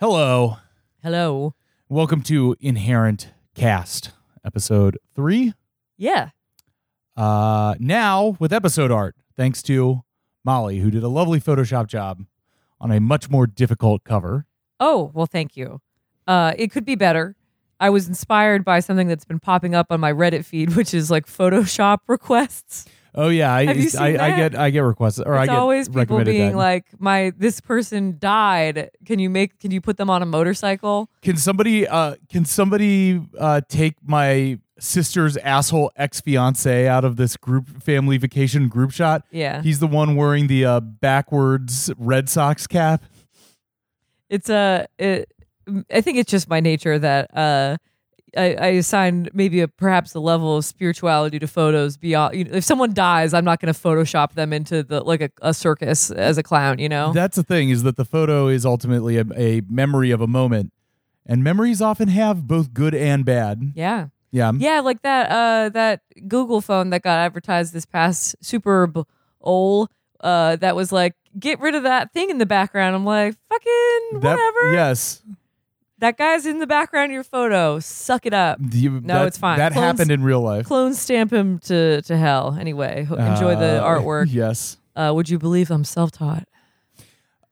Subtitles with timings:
[0.00, 0.56] Hello.
[1.02, 1.54] Hello.
[1.90, 5.52] Welcome to Inherent Cast, episode three.
[5.98, 6.30] Yeah.
[7.18, 10.00] Uh, now with episode art, thanks to
[10.42, 12.24] Molly, who did a lovely Photoshop job
[12.80, 14.46] on a much more difficult cover.
[14.80, 15.82] Oh, well, thank you.
[16.26, 17.36] Uh, it could be better.
[17.78, 21.10] I was inspired by something that's been popping up on my Reddit feed, which is
[21.10, 22.86] like Photoshop requests.
[23.14, 25.56] Oh yeah, I, Have you seen I, I get I get requests or I get
[25.56, 26.56] always people being that.
[26.56, 28.90] like, "My this person died.
[29.04, 29.58] Can you make?
[29.58, 34.58] Can you put them on a motorcycle?" Can somebody uh can somebody uh take my
[34.78, 39.24] sister's asshole ex fiance out of this group family vacation group shot?
[39.30, 39.60] Yeah.
[39.62, 43.02] He's the one wearing the uh backwards Red Sox cap.
[44.28, 44.86] it's a.
[44.98, 45.32] It,
[45.92, 47.76] I think it's just my nature that uh,
[48.36, 52.34] I, I assign maybe a perhaps a level of spirituality to photos beyond.
[52.36, 55.30] You know, if someone dies, I'm not going to Photoshop them into the like a,
[55.42, 56.78] a circus as a clown.
[56.78, 57.12] You know.
[57.12, 60.72] That's the thing is that the photo is ultimately a, a memory of a moment,
[61.26, 63.72] and memories often have both good and bad.
[63.74, 64.08] yeah.
[64.32, 64.52] Yeah.
[64.56, 69.88] Yeah, like that uh that Google phone that got advertised this past Super Bowl
[70.20, 72.94] uh that was like get rid of that thing in the background.
[72.94, 74.72] I'm like, fucking That- whatever.
[74.72, 75.20] Yes.
[76.00, 77.78] That guy's in the background of your photo.
[77.78, 78.58] Suck it up.
[78.72, 79.58] You- No, that- it's fine.
[79.58, 80.66] That Clones- happened in real life.
[80.66, 82.56] Clone stamp him to to hell.
[82.58, 84.26] Anyway, ho- enjoy the Uh, artwork.
[84.32, 84.76] Yes.
[84.96, 86.48] Uh would you believe I'm self-taught?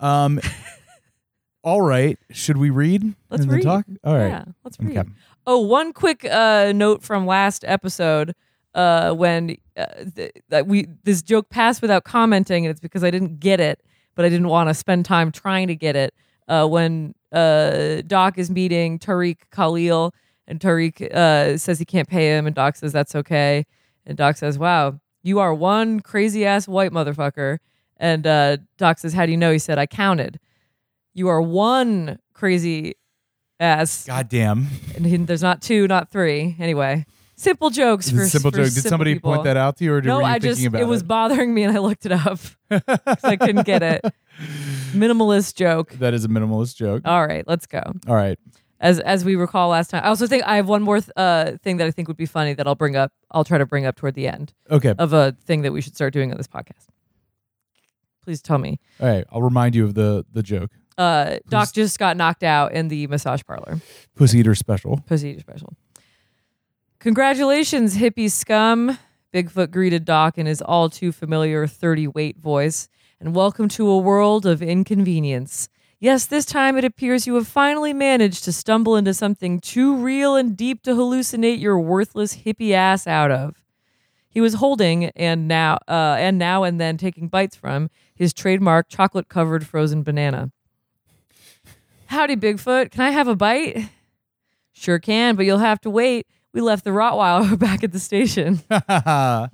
[0.01, 0.41] Um.
[1.65, 2.19] all right.
[2.31, 3.15] Should we read?
[3.31, 3.63] Let's and read.
[3.63, 3.85] talk.
[4.05, 4.29] All right.
[4.29, 4.97] Yeah, let's read.
[4.99, 5.09] Okay.
[5.47, 8.35] Oh, one quick uh, note from last episode
[8.75, 13.11] uh, when uh, th- that we this joke passed without commenting, and it's because I
[13.11, 13.83] didn't get it,
[14.15, 16.15] but I didn't want to spend time trying to get it.
[16.49, 20.15] Uh, when uh, Doc is meeting Tariq Khalil,
[20.47, 23.67] and Tariq uh, says he can't pay him, and Doc says that's okay,
[24.07, 27.59] and Doc says, "Wow, you are one crazy ass white motherfucker."
[27.99, 30.39] And uh, Doc says, "How do you know?" He said, "I counted.
[31.15, 32.95] You are one crazy
[33.61, 34.69] ass Goddamn.
[34.97, 36.55] and he- there's not two, not three.
[36.61, 38.67] Anyway, simple jokes for simple for joke.
[38.67, 39.33] Did simple somebody people.
[39.33, 41.65] point that out to you, or No, you I just about it was bothering me,
[41.65, 42.39] and I looked it up
[42.71, 44.05] 'cause I couldn't get it.
[44.93, 45.93] Minimalist joke.
[45.95, 47.03] That is a minimalist joke.
[47.05, 47.83] All right, let's go.
[48.07, 48.39] All right.
[48.81, 51.53] As as we recall last time, I also think I have one more th- uh,
[51.65, 53.13] thing that I think would be funny that I'll bring up.
[53.33, 54.95] I'll try to bring up toward the end Okay.
[54.99, 56.87] of a thing that we should start doing on this podcast.
[58.23, 58.79] Please tell me.
[59.01, 59.25] All right.
[59.33, 60.71] I'll remind you of the the joke.
[60.97, 63.81] Uh, Doc just got knocked out in the massage parlor.
[64.17, 64.99] Pussy Eater special.
[65.07, 65.73] Pussy Eater special.
[67.01, 68.99] Congratulations, hippie scum.
[69.33, 72.89] Bigfoot greeted Doc in his all too familiar 30 weight voice,
[73.21, 75.69] and welcome to a world of inconvenience.
[76.01, 80.35] Yes, this time it appears you have finally managed to stumble into something too real
[80.35, 83.63] and deep to hallucinate your worthless hippie ass out of.
[84.31, 88.89] He was holding and now uh, and now and then taking bites from his trademark
[88.89, 90.53] chocolate covered frozen banana.
[92.07, 92.93] Howdy, Bigfoot.
[92.93, 93.91] Can I have a bite?
[94.73, 96.27] Sure can, but you'll have to wait.
[96.53, 98.61] We left the Rottweiler back at the station.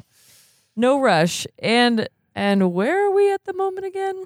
[0.76, 1.46] No rush.
[1.60, 4.24] And and where are we at the moment again?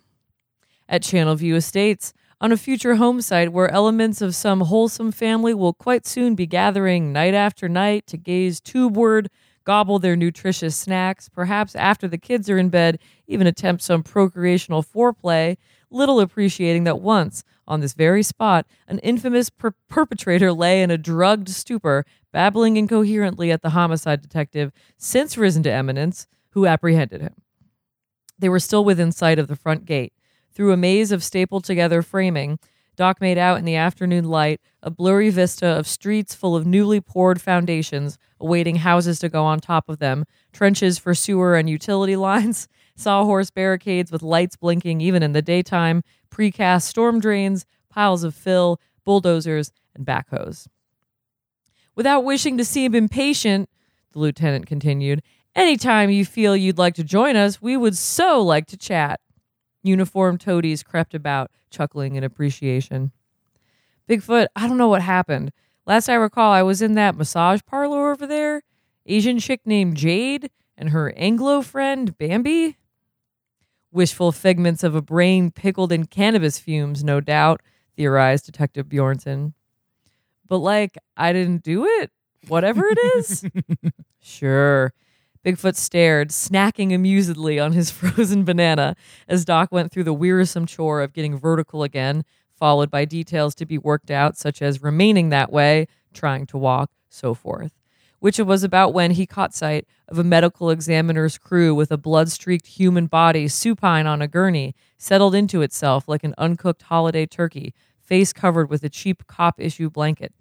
[0.89, 5.75] At Channelview Estates, on a future home site where elements of some wholesome family will
[5.75, 9.29] quite soon be gathering night after night to gaze tubeward,
[9.65, 14.83] gobble their nutritious snacks, perhaps after the kids are in bed, even attempt some procreational
[14.83, 15.59] foreplay,
[15.91, 20.97] little appreciating that once, on this very spot, an infamous per- perpetrator lay in a
[20.97, 27.35] drugged stupor, babbling incoherently at the homicide detective, since risen to eminence, who apprehended him.
[28.39, 30.13] They were still within sight of the front gate.
[30.53, 32.59] Through a maze of stapled together framing,
[32.97, 37.01] Doc made out in the afternoon light a blurry vista of streets full of newly
[37.01, 42.17] poured foundations, awaiting houses to go on top of them, trenches for sewer and utility
[42.29, 42.67] lines,
[42.97, 48.81] sawhorse barricades with lights blinking even in the daytime, precast storm drains, piles of fill,
[49.05, 50.67] bulldozers, and backhoes.
[51.99, 53.69] Without wishing to seem impatient,
[54.13, 55.21] the lieutenant continued,
[55.57, 59.19] anytime you feel you'd like to join us, we would so like to chat.
[59.83, 63.11] Uniformed toadies crept about, chuckling in appreciation.
[64.09, 65.51] Bigfoot, I don't know what happened.
[65.87, 68.63] Last I recall, I was in that massage parlor over there.
[69.05, 72.77] Asian chick named Jade and her Anglo friend Bambi.
[73.91, 77.61] Wishful figments of a brain pickled in cannabis fumes, no doubt,
[77.97, 79.55] theorized Detective Bjornson.
[80.49, 82.11] But like, I didn't do it.
[82.49, 83.45] Whatever it is.
[84.21, 84.93] sure.
[85.45, 88.97] Bigfoot stared, snacking amusedly on his frozen banana
[89.29, 92.25] as Doc went through the wearisome chore of getting vertical again,
[92.55, 96.91] followed by details to be worked out, such as remaining that way, trying to walk,
[97.09, 97.73] so forth.
[98.19, 101.97] Which it was about when he caught sight of a medical examiner's crew with a
[101.97, 107.27] blood streaked human body supine on a gurney, settled into itself like an uncooked holiday
[107.27, 110.35] turkey, face covered with a cheap cop issue blanket.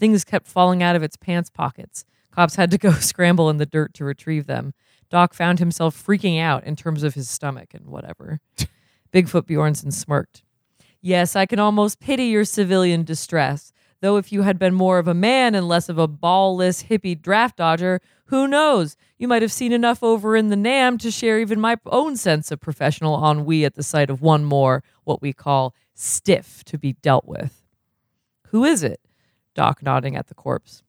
[0.00, 2.06] Things kept falling out of its pants pockets.
[2.30, 4.72] Cops had to go scramble in the dirt to retrieve them.
[5.10, 8.40] Doc found himself freaking out in terms of his stomach and whatever.
[9.12, 10.42] Bigfoot Bjornson smirked.
[11.02, 13.74] Yes, I can almost pity your civilian distress.
[14.00, 17.20] Though if you had been more of a man and less of a ballless hippie
[17.20, 18.96] draft dodger, who knows?
[19.18, 22.50] You might have seen enough over in the NAM to share even my own sense
[22.50, 26.94] of professional ennui at the sight of one more, what we call stiff, to be
[27.02, 27.60] dealt with.
[28.46, 29.00] Who is it?
[29.54, 30.82] Doc nodding at the corpse.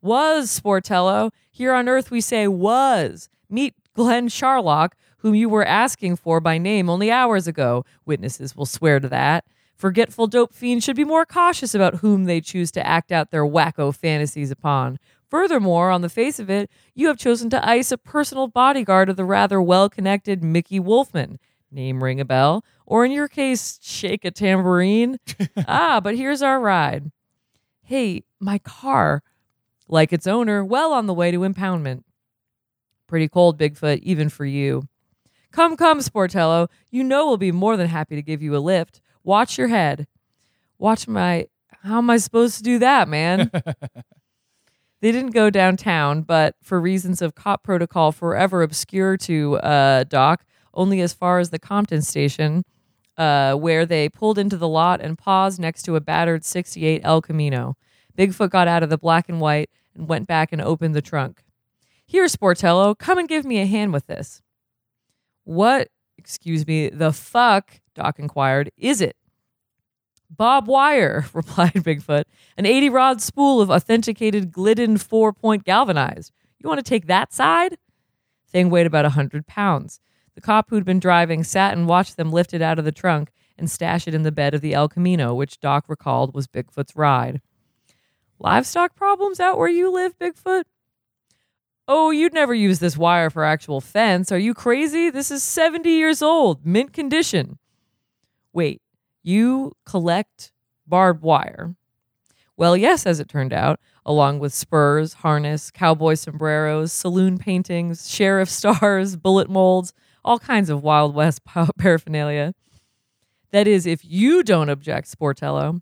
[0.00, 1.30] Was, Sportello.
[1.50, 3.28] Here on Earth we say was.
[3.50, 7.84] Meet Glenn Charlock, whom you were asking for by name only hours ago.
[8.06, 9.44] Witnesses will swear to that.
[9.74, 13.44] Forgetful dope fiends should be more cautious about whom they choose to act out their
[13.44, 14.98] wacko fantasies upon.
[15.28, 19.16] Furthermore, on the face of it, you have chosen to ice a personal bodyguard of
[19.16, 21.38] the rather well connected Mickey Wolfman.
[21.70, 25.18] Name ring a bell, or in your case, shake a tambourine.
[25.68, 27.12] ah, but here's our ride.
[27.88, 29.22] Hey, my car,
[29.88, 32.02] like its owner, well on the way to impoundment.
[33.06, 34.82] Pretty cold, Bigfoot, even for you.
[35.52, 36.68] Come, come, Sportello.
[36.90, 39.00] You know we'll be more than happy to give you a lift.
[39.24, 40.06] Watch your head.
[40.76, 41.46] Watch my.
[41.82, 43.50] How am I supposed to do that, man?
[45.00, 50.44] they didn't go downtown, but for reasons of cop protocol forever obscure to uh, Doc,
[50.74, 52.66] only as far as the Compton station,
[53.18, 57.20] uh, where they pulled into the lot and paused next to a battered 68 El
[57.20, 57.76] Camino.
[58.16, 61.42] Bigfoot got out of the black and white and went back and opened the trunk.
[62.06, 64.40] Here, Sportello, come and give me a hand with this.
[65.44, 69.16] What, excuse me, the fuck, Doc inquired, is it?
[70.30, 72.24] Bob Wire, replied Bigfoot,
[72.56, 76.32] an 80 rod spool of authenticated Glidden four point galvanized.
[76.58, 77.78] You want to take that side?
[78.48, 80.00] Thing weighed about a 100 pounds.
[80.38, 83.32] The cop who'd been driving sat and watched them lift it out of the trunk
[83.58, 86.94] and stash it in the bed of the El Camino, which Doc recalled was Bigfoot's
[86.94, 87.40] ride.
[88.38, 90.62] Livestock problems out where you live, Bigfoot?
[91.88, 94.30] Oh, you'd never use this wire for actual fence.
[94.30, 95.10] Are you crazy?
[95.10, 97.58] This is 70 years old, mint condition.
[98.52, 98.80] Wait,
[99.24, 100.52] you collect
[100.86, 101.74] barbed wire?
[102.56, 108.48] Well, yes, as it turned out, along with spurs, harness, cowboy sombreros, saloon paintings, sheriff
[108.48, 109.92] stars, bullet molds,
[110.24, 111.42] all kinds of Wild West
[111.78, 112.54] paraphernalia.
[113.50, 115.80] That is, if you don't object, Sportello.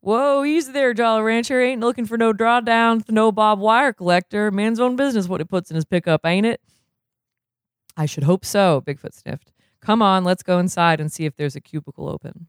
[0.00, 1.62] Whoa, easy there, Jolly Rancher.
[1.62, 4.50] Ain't looking for no drawdown, no Bob Wire collector.
[4.50, 6.60] Man's own business, what he puts in his pickup, ain't it?
[7.96, 9.52] I should hope so, Bigfoot sniffed.
[9.80, 12.48] Come on, let's go inside and see if there's a cubicle open.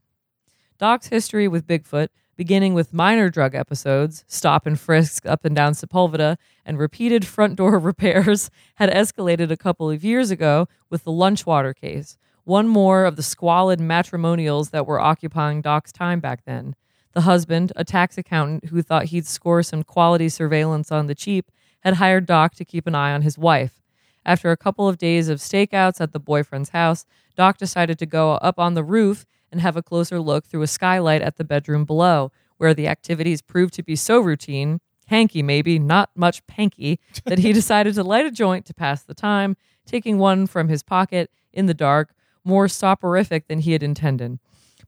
[0.78, 5.72] Doc's history with Bigfoot, beginning with minor drug episodes, stop and frisk up and down
[5.72, 11.10] Sepulveda, and repeated front door repairs, had escalated a couple of years ago with the
[11.10, 16.76] Lunchwater case, one more of the squalid matrimonials that were occupying Doc's time back then.
[17.14, 21.50] The husband, a tax accountant who thought he'd score some quality surveillance on the cheap,
[21.80, 23.80] had hired Doc to keep an eye on his wife.
[24.26, 27.06] After a couple of days of stakeouts at the boyfriend's house,
[27.36, 30.66] Doc decided to go up on the roof and have a closer look through a
[30.66, 35.78] skylight at the bedroom below, where the activities proved to be so routine, hanky maybe,
[35.78, 39.56] not much panky, that he decided to light a joint to pass the time,
[39.86, 42.12] taking one from his pocket in the dark,
[42.44, 44.38] more soporific than he had intended.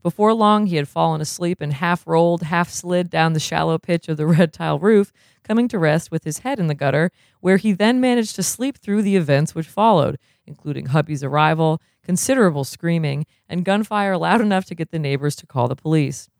[0.03, 4.09] Before long, he had fallen asleep and half rolled, half slid down the shallow pitch
[4.09, 5.13] of the red tile roof,
[5.43, 7.11] coming to rest with his head in the gutter,
[7.41, 12.65] where he then managed to sleep through the events which followed, including hubby's arrival, considerable
[12.65, 16.31] screaming, and gunfire loud enough to get the neighbors to call the police.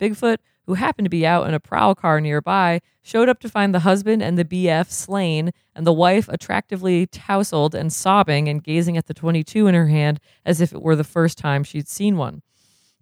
[0.00, 3.74] Bigfoot, who happened to be out in a prowl car nearby, showed up to find
[3.74, 8.96] the husband and the BF slain, and the wife attractively tousled and sobbing and gazing
[8.96, 12.16] at the 22 in her hand as if it were the first time she'd seen
[12.16, 12.40] one.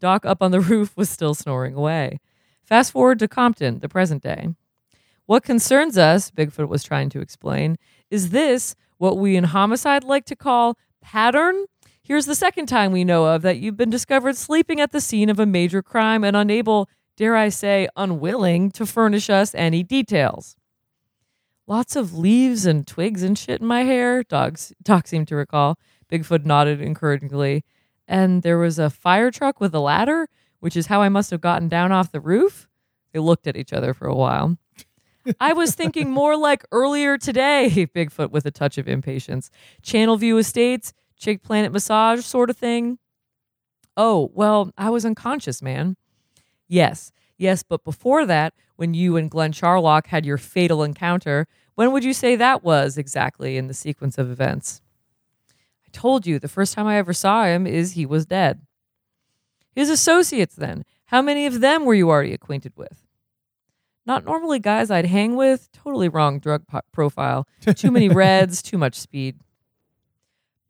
[0.01, 2.19] Doc up on the roof was still snoring away.
[2.65, 4.49] Fast forward to Compton, the present day.
[5.27, 7.77] What concerns us, Bigfoot was trying to explain,
[8.11, 11.67] is this what we in homicide like to call pattern?
[12.07, 15.29] Here's the second time we know of that you've been discovered sleeping at the scene
[15.29, 20.55] of a major crime and unable, dare I say, unwilling to furnish us any details.
[21.67, 25.81] Lots of leaves and twigs and shit in my hair, Dogs, Doc seemed to recall.
[26.09, 27.65] Bigfoot nodded encouragingly
[28.07, 30.29] and there was a fire truck with a ladder,
[30.61, 32.69] which is how I must have gotten down off the roof.
[33.13, 34.59] They looked at each other for a while.
[35.41, 39.51] I was thinking more like earlier today, Bigfoot with a touch of impatience.
[39.83, 42.99] Channel View Estates, Chick Planet Massage sort of thing.
[43.97, 45.97] Oh, well, I was unconscious, man.
[46.69, 51.93] Yes, yes, but before that, when you and Glenn Charlock had your fatal encounter, when
[51.93, 54.83] would you say that was exactly in the sequence of events?
[55.87, 58.61] I told you the first time I ever saw him is he was dead.
[59.75, 63.03] His associates, then, How many of them were you already acquainted with?
[64.05, 65.71] Not normally guys I'd hang with.
[65.73, 67.47] Totally wrong drug po- profile.
[67.75, 69.37] Too many reds, too much speed.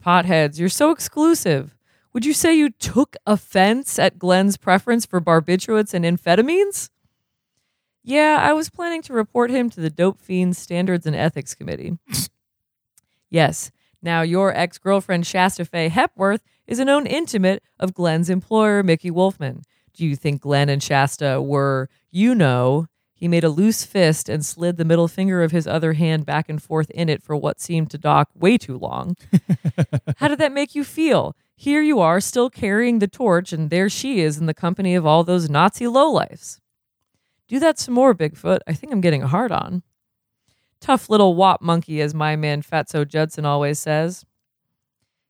[0.06, 1.74] Potheads, you're so exclusive.
[2.12, 6.90] Would you say you took offense at Glenn's preference for barbiturates and amphetamines?
[8.04, 11.98] Yeah, I was planning to report him to the Dope Fiends Standards and Ethics Committee.
[13.30, 18.84] yes, now your ex girlfriend Shasta Faye Hepworth is a known intimate of Glenn's employer,
[18.84, 19.62] Mickey Wolfman.
[19.92, 22.86] Do you think Glenn and Shasta were, you know,
[23.18, 26.50] he made a loose fist and slid the middle finger of his other hand back
[26.50, 29.16] and forth in it for what seemed to Doc way too long.
[30.18, 31.34] How did that make you feel?
[31.56, 35.06] Here you are, still carrying the torch, and there she is in the company of
[35.06, 36.60] all those Nazi lowlifes.
[37.48, 38.58] Do that some more, Bigfoot.
[38.66, 39.82] I think I'm getting a hard on.
[40.78, 44.26] Tough little wop monkey, as my man Fatso Judson always says.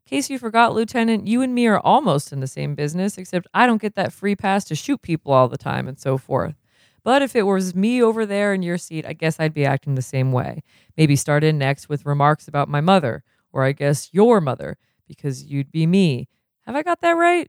[0.07, 3.67] Case you forgot, Lieutenant, you and me are almost in the same business, except I
[3.67, 6.57] don't get that free pass to shoot people all the time and so forth.
[7.07, 9.95] But if it was me over there in your seat, I guess I'd be acting
[9.95, 10.65] the same way.
[10.97, 13.23] Maybe start in next with remarks about my mother,
[13.53, 16.27] or I guess your mother, because you'd be me.
[16.63, 17.49] Have I got that right?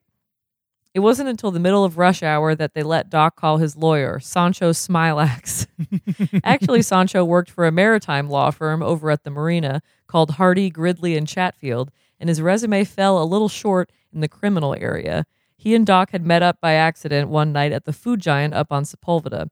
[0.93, 4.19] It wasn't until the middle of rush hour that they let Doc call his lawyer,
[4.19, 5.65] Sancho Smilax.
[6.43, 11.17] Actually, Sancho worked for a maritime law firm over at the marina called Hardy, Gridley,
[11.17, 15.25] and Chatfield, and his resume fell a little short in the criminal area.
[15.57, 18.71] He and Doc had met up by accident one night at the food giant up
[18.71, 19.49] on Sepulveda.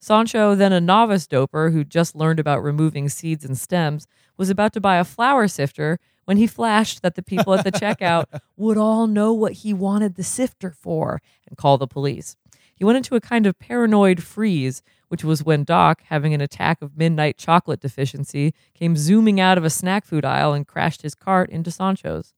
[0.00, 4.72] Sancho, then a novice doper who just learned about removing seeds and stems, was about
[4.74, 8.78] to buy a flour sifter when he flashed that the people at the checkout would
[8.78, 12.36] all know what he wanted the sifter for and call the police.
[12.76, 16.80] He went into a kind of paranoid freeze, which was when Doc, having an attack
[16.80, 21.16] of midnight chocolate deficiency, came zooming out of a snack food aisle and crashed his
[21.16, 22.34] cart into Sancho's.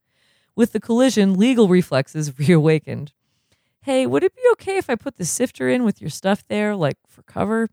[0.54, 3.12] With the collision, legal reflexes reawakened.
[3.82, 6.76] Hey, would it be okay if I put the sifter in with your stuff there,
[6.76, 7.68] like for cover?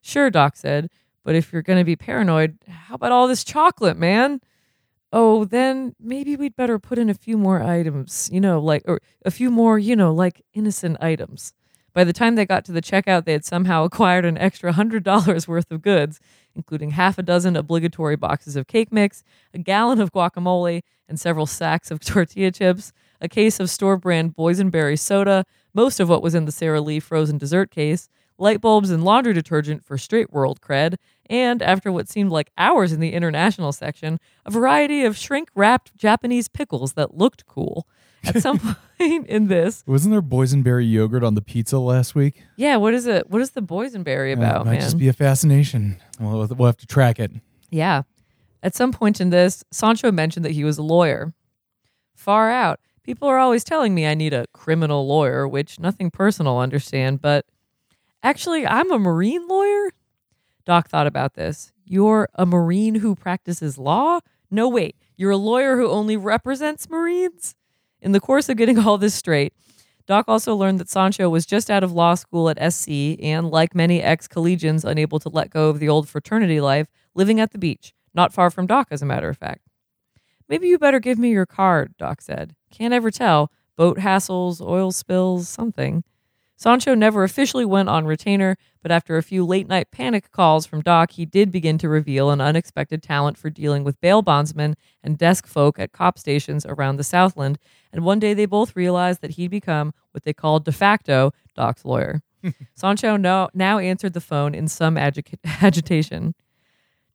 [0.00, 0.90] Sure, Doc said,
[1.24, 4.40] but if you're going to be paranoid, how about all this chocolate, man?
[5.12, 9.00] Oh, then maybe we'd better put in a few more items, you know, like, or
[9.24, 11.52] a few more, you know, like innocent items.
[11.94, 15.48] By the time they got to the checkout, they had somehow acquired an extra $100
[15.48, 16.20] worth of goods,
[16.54, 19.22] including half a dozen obligatory boxes of cake mix,
[19.54, 24.34] a gallon of guacamole, and several sacks of tortilla chips, a case of store brand
[24.34, 28.08] boysenberry soda, most of what was in the Sara Lee frozen dessert case,
[28.38, 30.96] light bulbs and laundry detergent for straight world cred,
[31.30, 35.96] and, after what seemed like hours in the international section, a variety of shrink wrapped
[35.96, 37.86] Japanese pickles that looked cool.
[38.34, 38.58] At some
[38.98, 42.42] point in this, Wasn't there boysenberry yogurt on the pizza last week?
[42.56, 43.28] yeah, what is it?
[43.30, 44.80] What is the boysenberry Uh, about, it might man?
[44.80, 45.96] just be a fascination.
[46.20, 47.30] We'll, we'll have to track it.
[47.70, 48.02] Yeah.
[48.62, 51.34] At some point in this, Sancho mentioned that he was a lawyer.
[52.14, 52.80] Far out.
[53.02, 57.44] People are always telling me I need a criminal lawyer, which nothing personal, understand, but
[58.22, 59.90] actually, I'm a marine lawyer.
[60.64, 61.72] Doc thought about this.
[61.84, 64.20] You're a marine who practices law?
[64.50, 64.96] No, wait.
[65.18, 67.54] You're a lawyer who only represents marines?
[68.04, 69.54] In the course of getting all this straight,
[70.06, 73.74] Doc also learned that Sancho was just out of law school at SC and, like
[73.74, 77.58] many ex collegians unable to let go of the old fraternity life, living at the
[77.58, 79.62] beach, not far from Doc, as a matter of fact.
[80.46, 82.54] Maybe you better give me your card, Doc said.
[82.70, 83.50] Can't ever tell.
[83.76, 86.04] Boat hassles, oil spills, something.
[86.56, 90.82] Sancho never officially went on retainer, but after a few late night panic calls from
[90.82, 95.18] Doc, he did begin to reveal an unexpected talent for dealing with bail bondsmen and
[95.18, 97.58] desk folk at cop stations around the Southland.
[97.92, 101.84] And one day they both realized that he'd become what they called de facto Doc's
[101.84, 102.22] lawyer.
[102.74, 106.34] Sancho now, now answered the phone in some agi- agitation.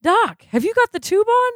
[0.01, 1.51] Doc, have you got the tube on?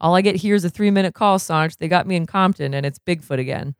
[0.00, 1.76] All I get here is a three minute call, Sanch.
[1.76, 3.74] They got me in Compton and it's Bigfoot again.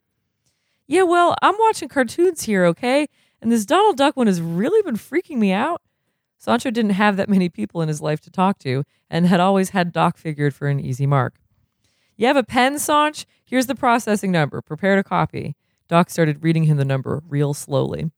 [0.91, 3.07] Yeah, well, I'm watching cartoons here, okay?
[3.41, 5.83] And this Donald Duck one has really been freaking me out.
[6.37, 9.71] Sancho didn't have that many people in his life to talk to and had always
[9.71, 11.37] had Doc figured for an easy mark.
[12.17, 13.25] You have a pen, Sanch?
[13.45, 14.61] Here's the processing number.
[14.61, 15.55] Prepare to copy.
[15.87, 18.11] Doc started reading him the number real slowly.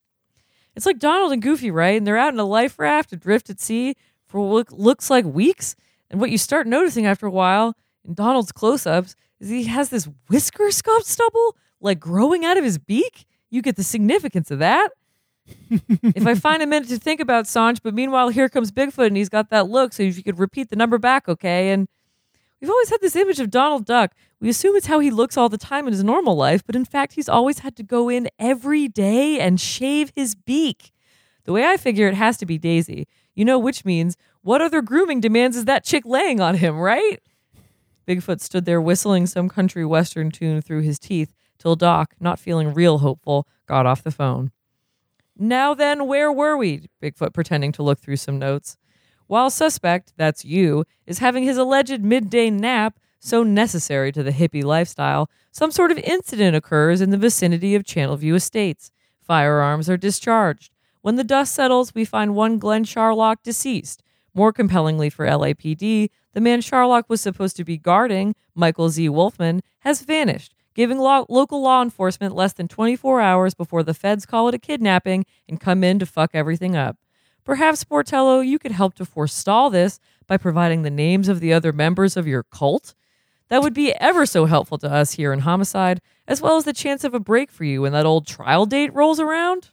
[0.75, 1.99] It's like Donald and Goofy, right?
[1.99, 5.77] And they're out in a life raft adrift at sea for what looks like weeks.
[6.11, 9.91] And what you start noticing after a while in Donald's close ups is he has
[9.91, 13.27] this whisker stubble like growing out of his beak.
[13.51, 14.93] You get the significance of that.
[15.71, 19.17] if I find a minute to think about Sanch, but meanwhile, here comes Bigfoot and
[19.17, 19.93] he's got that look.
[19.93, 21.71] So if you could repeat the number back, okay?
[21.71, 21.89] And
[22.61, 24.15] we've always had this image of Donald Duck.
[24.41, 26.85] We assume it's how he looks all the time in his normal life, but in
[26.85, 30.93] fact, he's always had to go in every day and shave his beak.
[31.45, 34.81] The way I figure it has to be Daisy, you know, which means what other
[34.81, 37.21] grooming demands is that chick laying on him, right?
[38.07, 41.33] Bigfoot stood there whistling some country western tune through his teeth
[41.63, 44.51] till Doc, not feeling real hopeful, got off the phone.
[45.39, 46.89] Now then, where were we?
[47.01, 48.77] Bigfoot pretending to look through some notes.
[49.29, 54.65] While suspect, that's you, is having his alleged midday nap, so necessary to the hippie
[54.65, 58.91] lifestyle, some sort of incident occurs in the vicinity of Channelview Estates.
[59.21, 60.73] Firearms are discharged.
[61.01, 64.03] When the dust settles, we find one Glenn Charlock deceased.
[64.35, 69.09] More compellingly for LAPD, the man Charlock was supposed to be guarding, Michael Z.
[69.11, 74.27] Wolfman, has vanished, giving law- local law enforcement less than 24 hours before the feds
[74.27, 76.97] call it a kidnapping and come in to fuck everything up.
[77.45, 81.73] Perhaps, Sportello, you could help to forestall this by providing the names of the other
[81.73, 82.95] members of your cult?
[83.49, 86.73] That would be ever so helpful to us here in Homicide, as well as the
[86.73, 89.71] chance of a break for you when that old trial date rolls around.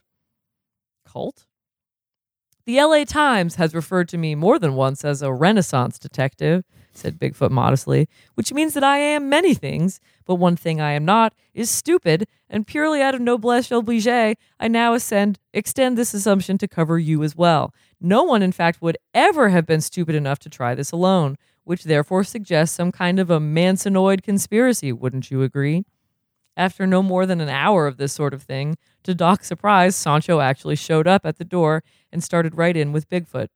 [1.06, 1.46] Cult?
[2.66, 7.20] The LA Times has referred to me more than once as a Renaissance detective, said
[7.20, 11.34] Bigfoot modestly, which means that I am many things, but one thing I am not
[11.54, 16.68] is stupid, and purely out of noblesse oblige, I now ascend, extend this assumption to
[16.68, 17.74] cover you as well.
[18.02, 21.84] No one, in fact, would ever have been stupid enough to try this alone, which
[21.84, 25.86] therefore suggests some kind of a Mansonoid conspiracy, wouldn't you agree?
[26.58, 30.40] After no more than an hour of this sort of thing, to Doc's surprise, Sancho
[30.40, 33.48] actually showed up at the door and started right in with Bigfoot.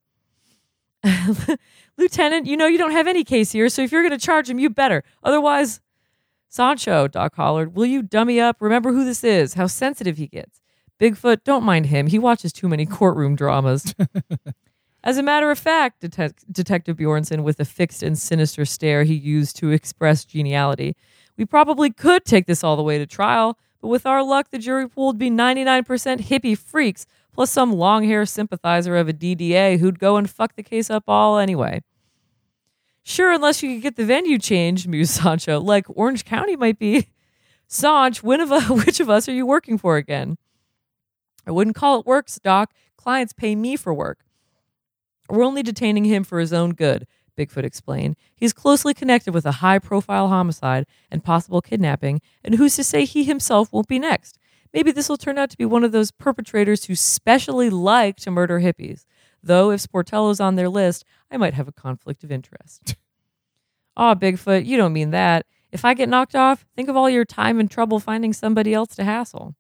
[1.97, 4.49] Lieutenant, you know you don't have any case here, so if you're going to charge
[4.49, 5.03] him, you better.
[5.23, 5.81] Otherwise,
[6.49, 8.57] Sancho, Doc hollered, will you dummy up?
[8.59, 10.61] Remember who this is, how sensitive he gets.
[10.99, 12.07] Bigfoot, don't mind him.
[12.07, 13.93] He watches too many courtroom dramas.
[15.03, 19.15] As a matter of fact, Det- Detective Bjornson, with a fixed and sinister stare he
[19.15, 20.95] used to express geniality,
[21.35, 24.59] we probably could take this all the way to trial, but with our luck, the
[24.59, 25.85] jury pool would be 99%
[26.21, 30.63] hippie freaks, plus some long hair sympathizer of a DDA who'd go and fuck the
[30.63, 31.81] case up all anyway.
[33.03, 37.07] Sure, unless you could get the venue changed, mused Sancho, like Orange County might be.
[37.67, 40.37] Sanch, of, which of us are you working for again?
[41.45, 42.71] I wouldn't call it works, Doc.
[42.95, 44.19] Clients pay me for work.
[45.29, 47.07] We're only detaining him for his own good,
[47.37, 48.15] Bigfoot explained.
[48.35, 53.05] He's closely connected with a high profile homicide and possible kidnapping, and who's to say
[53.05, 54.37] he himself won't be next?
[54.73, 58.31] Maybe this will turn out to be one of those perpetrators who specially like to
[58.31, 59.05] murder hippies.
[59.43, 62.95] Though, if Sportello's on their list, I might have a conflict of interest.
[63.97, 65.45] Aw, Bigfoot, you don't mean that.
[65.71, 68.95] If I get knocked off, think of all your time and trouble finding somebody else
[68.95, 69.55] to hassle.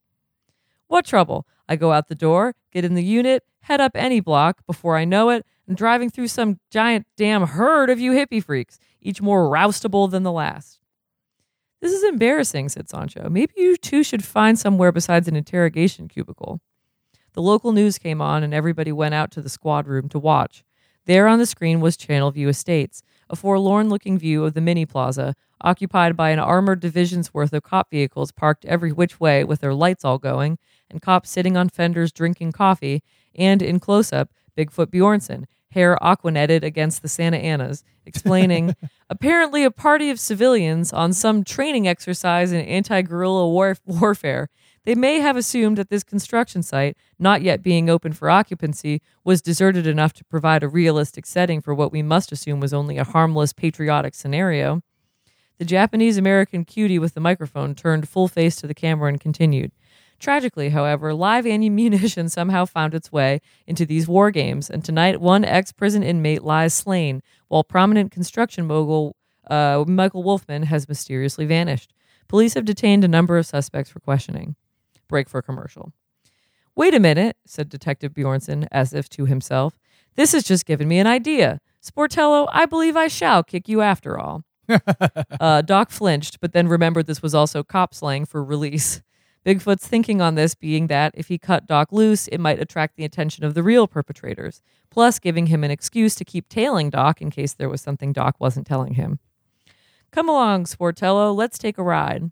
[0.87, 1.47] What trouble?
[1.67, 4.65] I go out the door, get in the unit, head up any block.
[4.65, 8.79] Before I know it, I'm driving through some giant damn herd of you hippie freaks,
[9.01, 10.79] each more roustable than the last.
[11.83, 13.27] This is embarrassing, said Sancho.
[13.29, 16.61] Maybe you two should find somewhere besides an interrogation cubicle.
[17.33, 20.63] The local news came on, and everybody went out to the squad room to watch.
[21.07, 25.35] There on the screen was Channelview Estates, a forlorn looking view of the mini plaza,
[25.59, 29.73] occupied by an armored division's worth of cop vehicles parked every which way with their
[29.73, 30.57] lights all going,
[30.89, 33.03] and cops sitting on fenders drinking coffee,
[33.35, 38.75] and in close up, Bigfoot Bjornson, hair aquanetted against the Santa Anas, explaining
[39.09, 44.49] apparently a party of civilians on some training exercise in anti guerrilla war- warfare.
[44.85, 49.41] They may have assumed that this construction site, not yet being open for occupancy, was
[49.41, 53.05] deserted enough to provide a realistic setting for what we must assume was only a
[53.05, 54.81] harmless patriotic scenario.
[55.57, 59.71] The Japanese American cutie with the microphone turned full face to the camera and continued.
[60.23, 65.43] Tragically, however, live ammunition somehow found its way into these war games, and tonight one
[65.43, 69.17] ex prison inmate lies slain, while prominent construction mogul
[69.49, 71.93] uh, Michael Wolfman has mysteriously vanished.
[72.29, 74.55] Police have detained a number of suspects for questioning.
[75.09, 75.91] Break for commercial.
[76.73, 79.77] Wait a minute, said Detective Bjornson, as if to himself.
[80.15, 81.59] This has just given me an idea.
[81.85, 84.45] Sportello, I believe I shall kick you after all.
[85.41, 89.01] uh, Doc flinched, but then remembered this was also cop slang for release.
[89.45, 93.03] Bigfoot's thinking on this being that if he cut Doc loose, it might attract the
[93.03, 97.29] attention of the real perpetrators, plus giving him an excuse to keep tailing Doc in
[97.29, 99.19] case there was something Doc wasn't telling him.
[100.11, 102.21] Come along, Sportello, let's take a ride.
[102.21, 102.31] I'm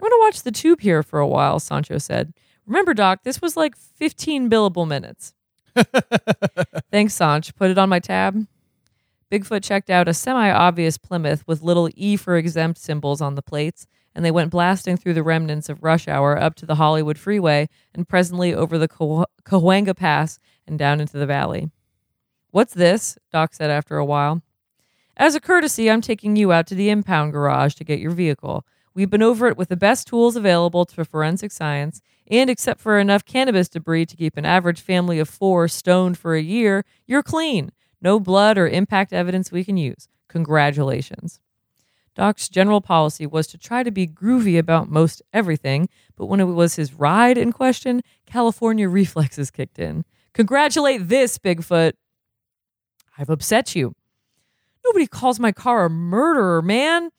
[0.00, 2.32] going to watch the tube here for a while, Sancho said.
[2.66, 5.34] Remember, Doc, this was like 15 billable minutes.
[6.90, 7.54] Thanks, Sanch.
[7.54, 8.46] Put it on my tab.
[9.30, 13.42] Bigfoot checked out a semi obvious Plymouth with little E for exempt symbols on the
[13.42, 17.18] plates and they went blasting through the remnants of rush hour up to the Hollywood
[17.18, 21.70] Freeway and presently over the Cahuenga Pass and down into the valley.
[22.50, 23.18] What's this?
[23.32, 24.42] Doc said after a while.
[25.16, 28.64] As a courtesy, I'm taking you out to the impound garage to get your vehicle.
[28.94, 32.00] We've been over it with the best tools available to forensic science,
[32.30, 36.34] and except for enough cannabis debris to keep an average family of four stoned for
[36.34, 37.70] a year, you're clean.
[38.00, 40.08] No blood or impact evidence we can use.
[40.28, 41.40] Congratulations.
[42.14, 46.44] Doc's general policy was to try to be groovy about most everything, but when it
[46.44, 50.04] was his ride in question, California reflexes kicked in.
[50.32, 51.94] Congratulate this, Bigfoot.
[53.18, 53.94] I've upset you.
[54.84, 57.10] Nobody calls my car a murderer, man.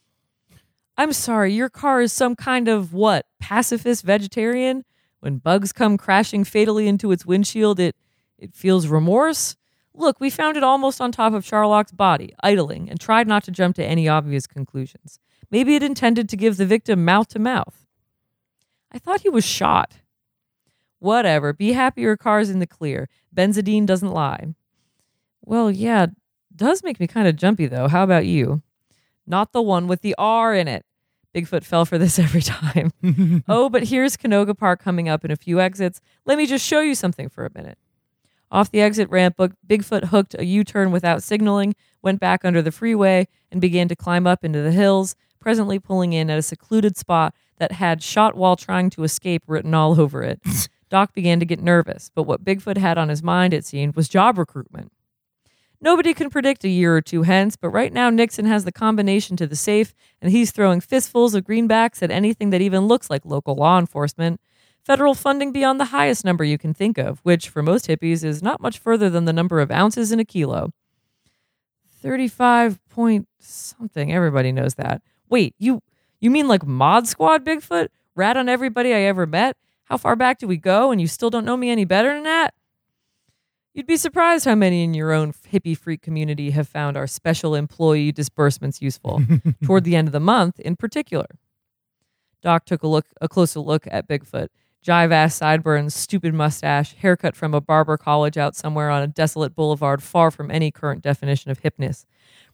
[0.97, 3.25] I'm sorry, your car is some kind of what?
[3.39, 4.83] Pacifist vegetarian?
[5.19, 7.95] When bugs come crashing fatally into its windshield, it
[8.37, 9.55] it feels remorse?
[9.97, 13.51] Look, we found it almost on top of Charlock's body, idling, and tried not to
[13.51, 15.19] jump to any obvious conclusions.
[15.49, 17.85] Maybe it intended to give the victim mouth to mouth.
[18.91, 19.95] I thought he was shot.
[20.99, 21.53] Whatever.
[21.53, 23.07] Be happy your car's in the clear.
[23.33, 24.55] Benzidine doesn't lie.
[25.43, 26.07] Well, yeah,
[26.55, 27.87] does make me kind of jumpy though.
[27.87, 28.63] How about you?
[29.27, 30.85] Not the one with the R in it.
[31.33, 32.91] Bigfoot fell for this every time.
[33.47, 36.01] oh, but here's Canoga Park coming up in a few exits.
[36.25, 37.77] Let me just show you something for a minute.
[38.55, 39.35] Off the exit ramp,
[39.67, 43.97] Bigfoot hooked a U turn without signaling, went back under the freeway, and began to
[43.97, 48.33] climb up into the hills, presently pulling in at a secluded spot that had shot
[48.33, 50.39] while trying to escape written all over it.
[50.89, 54.07] Doc began to get nervous, but what Bigfoot had on his mind, it seemed, was
[54.07, 54.89] job recruitment.
[55.81, 59.35] Nobody can predict a year or two hence, but right now Nixon has the combination
[59.35, 63.25] to the safe, and he's throwing fistfuls of greenbacks at anything that even looks like
[63.25, 64.39] local law enforcement.
[64.85, 68.43] Federal funding beyond the highest number you can think of, which for most hippies is
[68.43, 70.69] not much further than the number of ounces in a kilo.
[72.03, 74.13] 35 point something.
[74.13, 75.01] Everybody knows that.
[75.27, 75.81] Wait, you
[76.19, 77.87] you mean like Mod Squad Bigfoot?
[78.13, 79.57] Rat on everybody I ever met?
[79.85, 82.23] How far back do we go and you still don't know me any better than
[82.23, 82.53] that?
[83.73, 87.55] You'd be surprised how many in your own hippie freak community have found our special
[87.55, 89.21] employee disbursements useful,
[89.65, 91.25] toward the end of the month in particular.
[92.43, 94.49] Doc took a look a closer look at Bigfoot.
[94.85, 99.55] Jive ass sideburns, stupid mustache, haircut from a barber college out somewhere on a desolate
[99.55, 102.05] boulevard far from any current definition of hipness.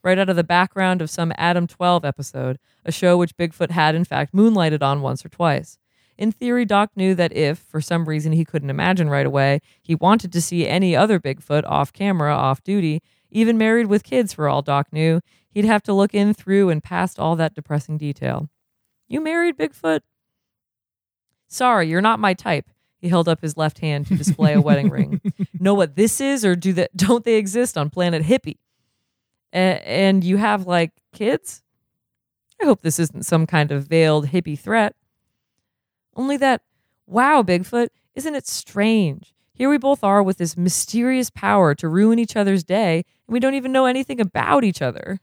[0.02, 3.96] Right out of the background of some Adam 12 episode, a show which Bigfoot had
[3.96, 5.78] in fact moonlighted on once or twice.
[6.18, 9.94] In theory, Doc knew that if, for some reason he couldn't imagine right away, he
[9.94, 14.48] wanted to see any other Bigfoot off camera, off duty, even married with kids for
[14.48, 18.50] all Doc knew, he'd have to look in through and past all that depressing detail.
[19.10, 20.00] You married Bigfoot?
[21.52, 22.66] Sorry, you're not my type.
[22.98, 25.20] He held up his left hand to display a wedding ring.
[25.60, 26.96] Know what this is, or do that?
[26.96, 28.58] Don't they exist on Planet Hippie?
[29.54, 31.62] A- and you have like kids?
[32.62, 34.96] I hope this isn't some kind of veiled hippie threat.
[36.16, 36.62] Only that,
[37.06, 39.34] wow, Bigfoot, isn't it strange?
[39.54, 43.40] Here we both are with this mysterious power to ruin each other's day, and we
[43.42, 45.20] don't even know anything about each other.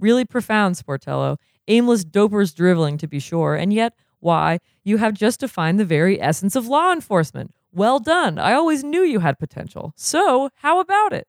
[0.00, 1.36] Really profound, Sportello.
[1.68, 6.20] Aimless dopers driveling, to be sure, and yet, why, you have just defined the very
[6.20, 7.52] essence of law enforcement.
[7.72, 8.38] Well done.
[8.38, 9.92] I always knew you had potential.
[9.96, 11.26] So, how about it?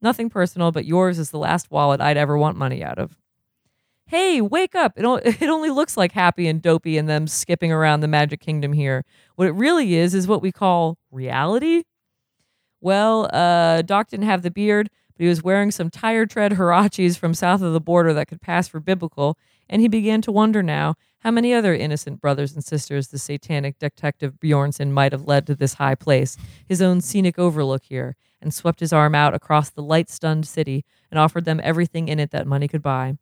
[0.00, 3.16] Nothing personal, but yours is the last wallet I'd ever want money out of
[4.12, 4.92] hey, wake up.
[4.96, 5.04] It,
[5.42, 9.04] it only looks like happy and dopey and them skipping around the magic kingdom here.
[9.36, 11.84] What it really is is what we call reality.
[12.80, 17.16] Well, uh, Doc didn't have the beard, but he was wearing some tire tread Huaraches
[17.16, 19.38] from south of the border that could pass for biblical,
[19.70, 23.78] and he began to wonder now how many other innocent brothers and sisters the satanic
[23.78, 28.52] detective Bjornson might have led to this high place, his own scenic overlook here, and
[28.52, 32.32] swept his arm out across the light stunned city and offered them everything in it
[32.32, 33.16] that money could buy.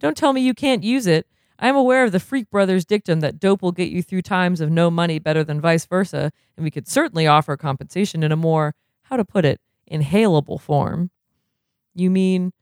[0.00, 1.28] Don't tell me you can't use it.
[1.60, 4.60] I am aware of the Freak Brothers dictum that dope will get you through times
[4.60, 8.36] of no money better than vice versa, and we could certainly offer compensation in a
[8.36, 11.12] more, how to put it, inhalable form.
[11.94, 12.52] You mean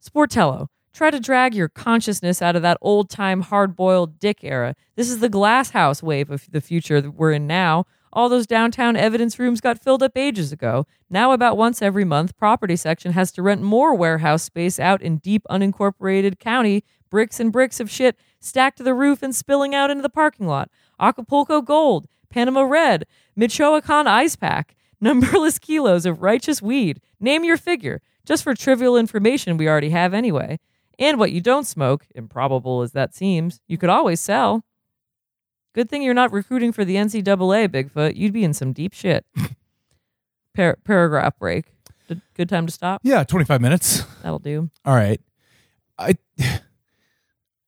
[0.00, 4.74] Sportello, try to drag your consciousness out of that old time hard boiled dick era.
[4.96, 7.86] This is the glass house wave of the future that we're in now.
[8.12, 10.86] All those downtown evidence rooms got filled up ages ago.
[11.08, 15.18] Now, about once every month, property section has to rent more warehouse space out in
[15.18, 19.90] deep, unincorporated county, bricks and bricks of shit stacked to the roof and spilling out
[19.90, 20.70] into the parking lot.
[20.98, 27.00] Acapulco Gold, Panama Red, Michoacan Ice Pack, numberless kilos of righteous weed.
[27.20, 30.58] Name your figure, just for trivial information we already have anyway.
[31.00, 34.62] And what you don't smoke, improbable as that seems, you could always sell.
[35.74, 38.16] Good thing you're not recruiting for the NCAA, Bigfoot.
[38.16, 39.24] You'd be in some deep shit.
[40.54, 41.66] Par- paragraph break.
[42.06, 43.00] Good, good time to stop.
[43.04, 44.02] Yeah, 25 minutes.
[44.22, 44.68] That'll do.
[44.84, 45.20] All right.
[45.98, 46.14] I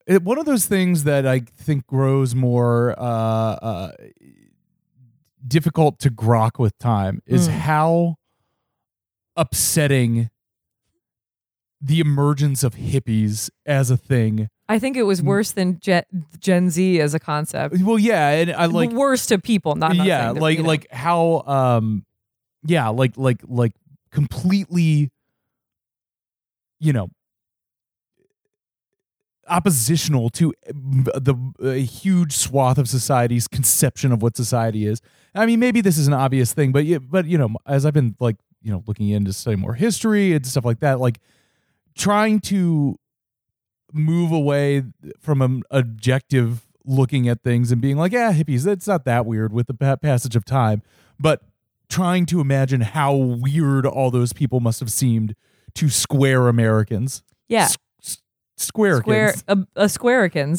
[0.06, 3.92] it, one of those things that I think grows more uh, uh,
[5.46, 7.52] difficult to grok with time is Mm.
[7.52, 8.16] how
[9.36, 10.30] upsetting
[11.82, 14.48] the emergence of hippies as a thing.
[14.68, 16.04] I think it was worse than Gen,
[16.38, 17.76] Gen Z as a concept.
[17.82, 20.68] Well, yeah, and I like worse to people, not, not yeah, like you know.
[20.68, 22.06] like how um
[22.64, 23.72] yeah, like like like
[24.12, 25.10] completely
[26.78, 27.08] you know
[29.48, 35.02] oppositional to the a huge swath of society's conception of what society is.
[35.34, 38.14] I mean, maybe this is an obvious thing, but but you know, as I've been
[38.20, 41.18] like you know looking into studying more history and stuff like that, like
[41.96, 42.96] trying to
[43.92, 44.84] move away
[45.20, 49.52] from an objective looking at things and being like, yeah, hippies, it's not that weird
[49.52, 50.82] with the passage of time,
[51.20, 51.42] but
[51.88, 55.34] trying to imagine how weird all those people must have seemed
[55.74, 57.22] to square Americans.
[57.48, 57.64] Yeah.
[57.64, 58.18] S- s-
[58.58, 59.00] squarekins.
[59.00, 59.88] Square a, a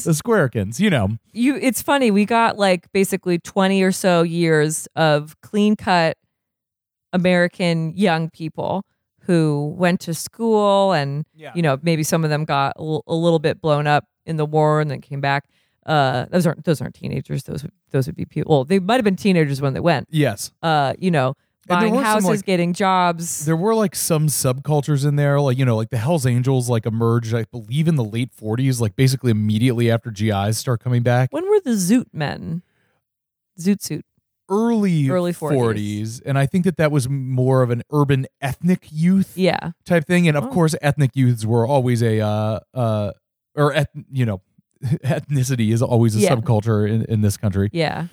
[0.06, 1.18] the squarekins, you know.
[1.34, 6.18] you it's funny we got like basically 20 or so years of clean cut
[7.14, 8.84] american young people
[9.26, 11.52] who went to school and Yeah.
[11.56, 14.38] you know maybe some of them got a, l- a little bit blown up in
[14.38, 15.46] the war and then came back
[15.86, 18.96] uh those aren't those aren't teenagers those would those would be people well they might
[18.96, 20.52] have been teenagers when they went Yes.
[20.62, 21.36] uh you know
[21.68, 25.58] buying were some, houses like- getting jobs There were like some subcultures in there, like,
[25.58, 28.98] you know, like the Hells Angels like emerged, I believe, in the late 40s, like
[28.98, 31.30] basically immediately after GIs start coming back.
[31.32, 32.64] when were the zoot men
[33.58, 34.06] zoot suit
[34.54, 35.52] Early, Early 40s.
[35.58, 36.22] 40s.
[36.26, 40.28] And I think that that was more of an urban ethnic youth yeah type thing.
[40.28, 40.48] And of Oh.
[40.50, 43.12] course, ethnic youths were always a, uh, uh,
[43.56, 44.42] or, eth- you know,
[45.04, 46.36] ethnicity is always a Yeah.
[46.36, 47.70] subculture in, in this country.
[47.72, 48.08] yeah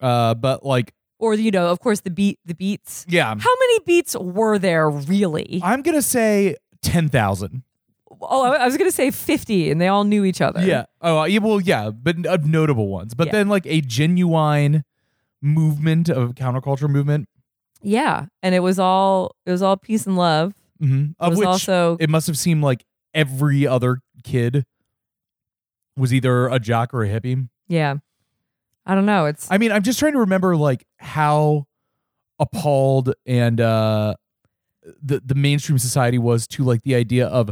[0.00, 3.78] Uh, but like, or you know of course the beat the beats yeah, How many
[3.86, 5.60] beats were there really?
[5.62, 7.62] I'm going to say 10,000.
[8.20, 10.64] Oh, I was gonna say fifty, and they all knew each other.
[10.64, 10.84] Yeah.
[11.02, 13.12] Oh, uh, yeah, well, yeah, but notable ones.
[13.12, 13.32] But Yeah.
[13.32, 14.84] then like a genuine
[15.44, 17.28] movement of counterculture movement,
[17.82, 20.54] yeah, and it was all it was all peace and love.
[20.82, 24.64] mm-hmm, It of which also it must have seemed like every other kid
[25.96, 27.48] was either a jock or a hippie.
[27.68, 27.96] yeah.
[28.86, 29.24] I don't know.
[29.24, 31.64] It's I mean, I'm just trying to remember like how
[32.38, 34.14] appalled and uh
[35.02, 37.50] the the mainstream society was to like the idea of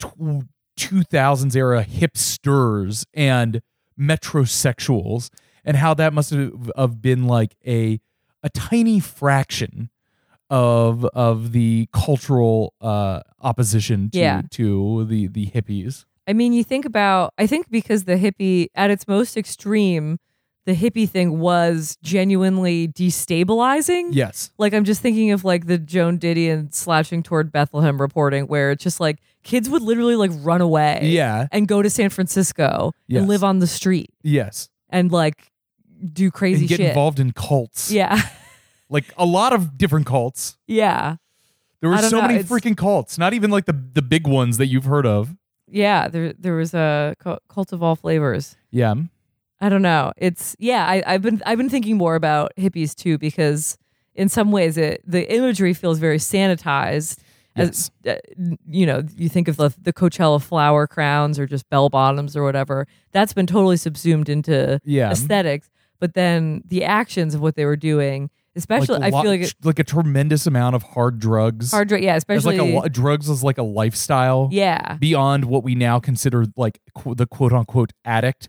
[0.00, 0.42] tw-
[0.76, 3.60] 2000s era hipsters and
[4.00, 5.28] metrosexuals
[5.64, 8.00] and how that must have, have been like a
[8.42, 9.90] a tiny fraction
[10.50, 14.42] of of the cultural uh opposition to Yeah.
[14.52, 16.04] to the the hippies.
[16.26, 17.32] I mean, you think about.
[17.38, 20.18] I think because the hippie at its most extreme,
[20.66, 24.08] the hippie thing was genuinely destabilizing.
[24.12, 24.50] Yes.
[24.58, 28.84] Like I'm just thinking of like the Joan Didion slouching toward Bethlehem reporting, where it's
[28.84, 31.46] just like kids would literally like run away, Yeah.
[31.50, 33.20] and go to San Francisco Yes.
[33.20, 34.68] and live on the street Yes.
[34.90, 35.50] And like
[36.12, 36.88] do crazy and get shit.
[36.88, 37.90] involved in cults.
[37.90, 38.20] Yeah,
[38.88, 40.56] like a lot of different cults.
[40.66, 41.16] yeah,
[41.80, 43.18] There were so know, many it's- freaking cults.
[43.18, 45.34] Not even like the the big ones that you've heard of.
[45.66, 46.08] yeah.
[46.08, 47.14] There, there was a
[47.48, 48.56] cult of all flavors.
[48.70, 48.94] Yeah.
[49.60, 50.12] I don't know.
[50.16, 50.86] It's yeah.
[50.86, 53.76] I, I've been I've been thinking more about hippies too because
[54.14, 57.18] in some ways it the imagery feels very sanitized.
[57.56, 58.14] As uh,
[58.66, 62.44] you know, you think of the the Coachella flower crowns or just bell bottoms or
[62.44, 62.86] whatever.
[63.12, 65.10] That's been totally subsumed into Yeah.
[65.10, 65.68] aesthetics.
[66.00, 69.54] But then the actions of what they were doing, especially, Like, I feel like it,
[69.64, 71.72] like a tremendous amount of hard drugs.
[71.72, 71.88] hard.
[71.88, 74.48] dr- Yeah, It's especially like a drugs is like a lifestyle.
[74.52, 78.48] yeah, Beyond what we now consider like qu- the quote unquote addict.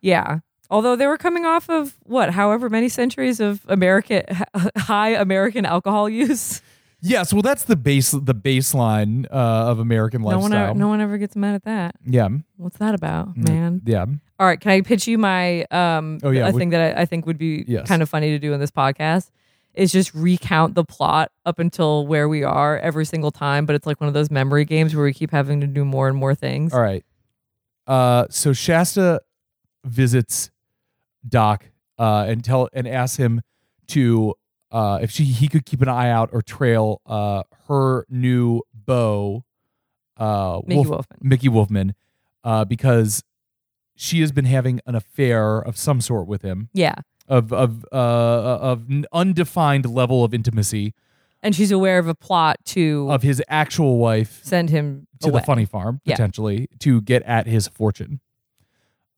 [0.00, 0.38] Yeah.
[0.70, 4.22] Although they were coming off of what, however many centuries of American
[4.76, 6.62] high American alcohol use.
[7.08, 10.42] Yes, well, that's the base, the baseline uh, of American No lifestyle.
[10.42, 11.94] one, ever, no one ever gets mad at that.
[12.04, 13.48] yeah, What's that about, Mm.
[13.48, 13.82] man?
[13.84, 14.04] yeah.
[14.38, 17.02] All right, can I pitch you my um Oh, yeah, a what- thing that I,
[17.02, 17.86] I think would be Yes.
[17.88, 19.30] kind of funny to do in this podcast
[19.74, 23.86] is just recount the plot up until where we are every single time, but it's
[23.86, 26.34] like one of those memory games where we keep having to do more and more
[26.34, 26.72] things.
[26.72, 27.04] All right.
[27.86, 29.20] Uh, so Shasta
[29.84, 30.50] visits
[31.28, 31.66] Doc
[31.98, 33.42] uh, and tell and asks him
[33.88, 34.34] to
[34.72, 39.44] uh, if she he could keep an eye out or trail uh, her new beau,
[40.16, 41.18] uh, Mickey Wolf- Wolfman.
[41.20, 41.94] Mickey Wolfman,
[42.44, 43.22] uh, because
[43.94, 46.96] she has been having an affair of some sort with him, Yeah.
[47.28, 50.94] of of uh, of an undefined level of intimacy
[51.42, 55.40] And she's aware of a plot to of his actual wife send him to away.
[55.40, 56.14] the funny farm Yeah.
[56.16, 58.20] potentially to get at his fortune.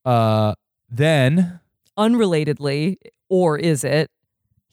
[0.05, 0.55] Uh,
[0.91, 1.61] then
[1.99, 2.97] unrelatedly,
[3.29, 4.11] or is it?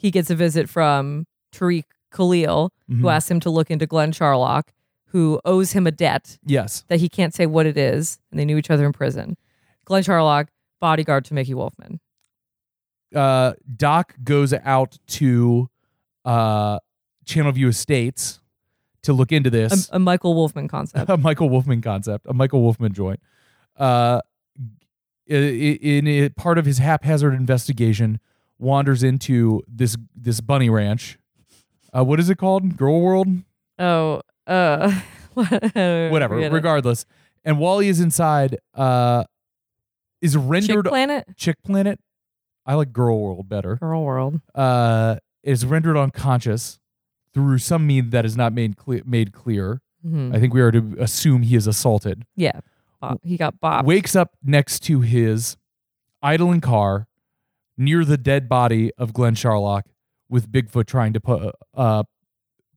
[0.06, 3.12] He gets a visit from Tariq Khalil, who Mhm.
[3.12, 4.72] asks him to look into Glenn Charlock,
[5.08, 8.46] who owes him a debt yes, that he can't say what it is, and they
[8.46, 9.36] knew each other in prison.
[9.84, 12.00] Glenn Charlock, bodyguard to Mickey Wolfman.
[13.16, 15.70] uh, Doc goes out to
[16.24, 16.78] uh,
[17.26, 18.40] Channelview Estates
[19.02, 19.90] to look into this.
[19.92, 21.10] a Michael Wolfman concept.
[21.10, 23.20] a Michael Wolfman concept, a Michael Wolfman joint.
[23.76, 24.22] Uh,
[25.32, 28.20] i- i- in part of his haphazard investigation,
[28.60, 31.18] wanders into this this bunny ranch.
[31.96, 32.78] Uh, what is it called?
[32.78, 33.28] Girl World.
[33.80, 34.92] oh, uh,
[35.34, 37.06] whatever regardless
[37.44, 39.24] and while he is inside, uh,
[40.22, 42.00] is Chick rendered Planet, Chick Planet.
[42.66, 43.76] I like Girl World better.
[43.76, 44.42] Girl World.
[44.56, 46.80] Uh, is rendered unconscious
[47.34, 49.04] through some mean that is not made clear.
[49.06, 49.82] Made clear.
[50.06, 50.36] Mhm.
[50.36, 52.26] I think we are to assume he is assaulted.
[52.36, 52.60] Yeah,
[53.22, 53.86] he got bopped.
[53.86, 55.58] Wakes up next to his
[56.24, 57.08] idling car
[57.78, 59.86] near the dead body of Glen Charlock,
[60.30, 62.04] with Bigfoot trying to put uh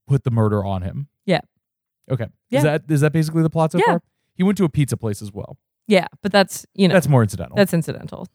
[0.07, 1.09] put the murder on him.
[1.27, 1.41] Yeah.
[2.11, 2.27] Okay.
[2.51, 2.59] Yeah.
[2.59, 3.85] Is that is that basically the plot so Yeah.
[3.87, 4.03] far?
[4.35, 5.57] He went to a pizza place as well.
[5.87, 7.57] Yeah, but that's you know That's more incidental.
[7.57, 8.27] that's incidental.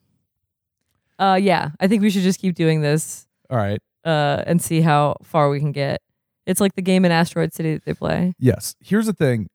[1.18, 3.80] Uh, yeah, I think we should just keep doing this All right.
[4.04, 6.02] uh and see how far we can get.
[6.46, 8.34] It's like the game in Asteroid City that they play.
[8.38, 8.74] Yes.
[8.80, 9.48] Here's the thing.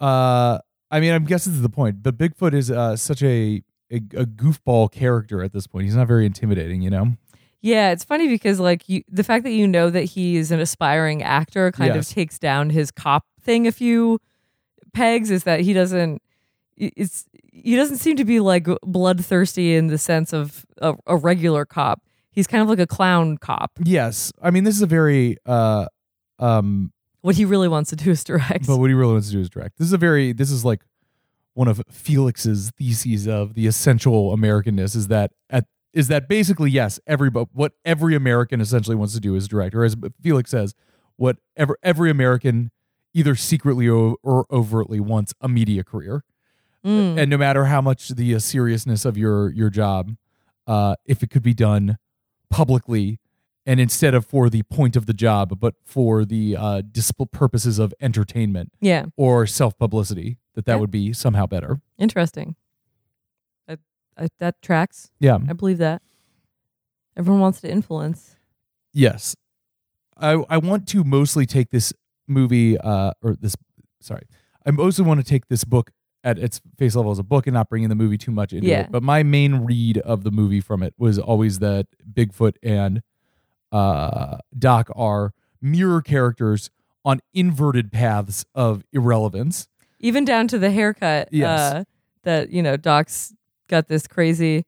[0.00, 0.58] Uh,
[0.90, 3.62] I mean, I'm guessing this is the point, but Bigfoot is uh, such a,
[3.94, 5.84] a a goofball character at this point.
[5.84, 7.16] He's not very intimidating, you know.
[7.60, 10.60] Yeah, it's funny because like you, the fact that you know that he is an
[10.60, 12.10] aspiring actor kind Yes.
[12.10, 14.18] of takes down his cop thing a few
[14.92, 15.30] pegs.
[15.30, 16.20] Is that he doesn't?
[16.76, 21.64] It's he doesn't seem to be like bloodthirsty in the sense of a, a regular
[21.64, 22.02] cop.
[22.30, 23.70] He's kind of like a clown cop.
[23.82, 24.32] Yes.
[24.42, 25.86] I mean, this is a very uh,
[26.40, 28.66] um, What he really wants to do is direct.
[28.66, 29.78] but what he really wants to do is direct.
[29.78, 30.32] This is a very.
[30.32, 30.82] This is like
[31.54, 37.00] one of Felix's theses of the essential Americanness is that at is that basically yes,
[37.06, 40.74] every what every American essentially wants to do is direct, or as Felix says,
[41.16, 42.70] what ever every American
[43.14, 46.24] either secretly or, or overtly wants a media career.
[46.84, 47.18] Mm.
[47.18, 50.16] and no matter how much the uh, seriousness of your your job
[50.66, 51.96] uh if it could be done
[52.50, 53.18] publicly
[53.64, 57.78] and instead of for the point of the job but for the uh disp- purposes
[57.78, 60.78] of entertainment yeah, or self publicity that that Yeah.
[60.80, 62.56] would be somehow better interesting.
[63.68, 63.78] I,
[64.18, 65.10] I, that tracks.
[65.20, 66.02] yeah I believe that.
[67.16, 68.36] Everyone wants to influence.
[68.92, 69.36] yes
[70.16, 71.92] i i want to mostly take this
[72.28, 73.56] movie uh or this
[74.00, 74.22] sorry
[74.64, 75.90] i mostly want to take this book
[76.22, 78.68] at its face level as a book and not bringing the movie too much into
[78.68, 78.82] Yeah.
[78.82, 83.02] it but my main read of the movie from it was always that bigfoot and
[83.72, 86.70] uh doc are mirror characters
[87.04, 89.66] on inverted paths of irrelevance
[90.04, 91.48] even down to the haircut Yes.
[91.60, 91.84] uh
[92.22, 93.34] that you know doc's
[93.68, 94.64] got this crazy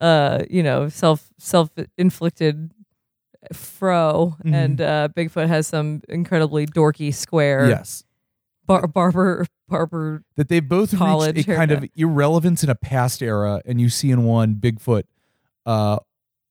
[0.00, 2.72] uh you know self self inflicted
[3.52, 4.54] fro Mhm.
[4.54, 8.04] and uh bigfoot has some incredibly dorky square yes
[8.66, 13.22] bar- barber barber that they both College reached a kind of irrelevance in a past
[13.22, 15.04] era, and you see in one Bigfoot,
[15.64, 15.98] uh,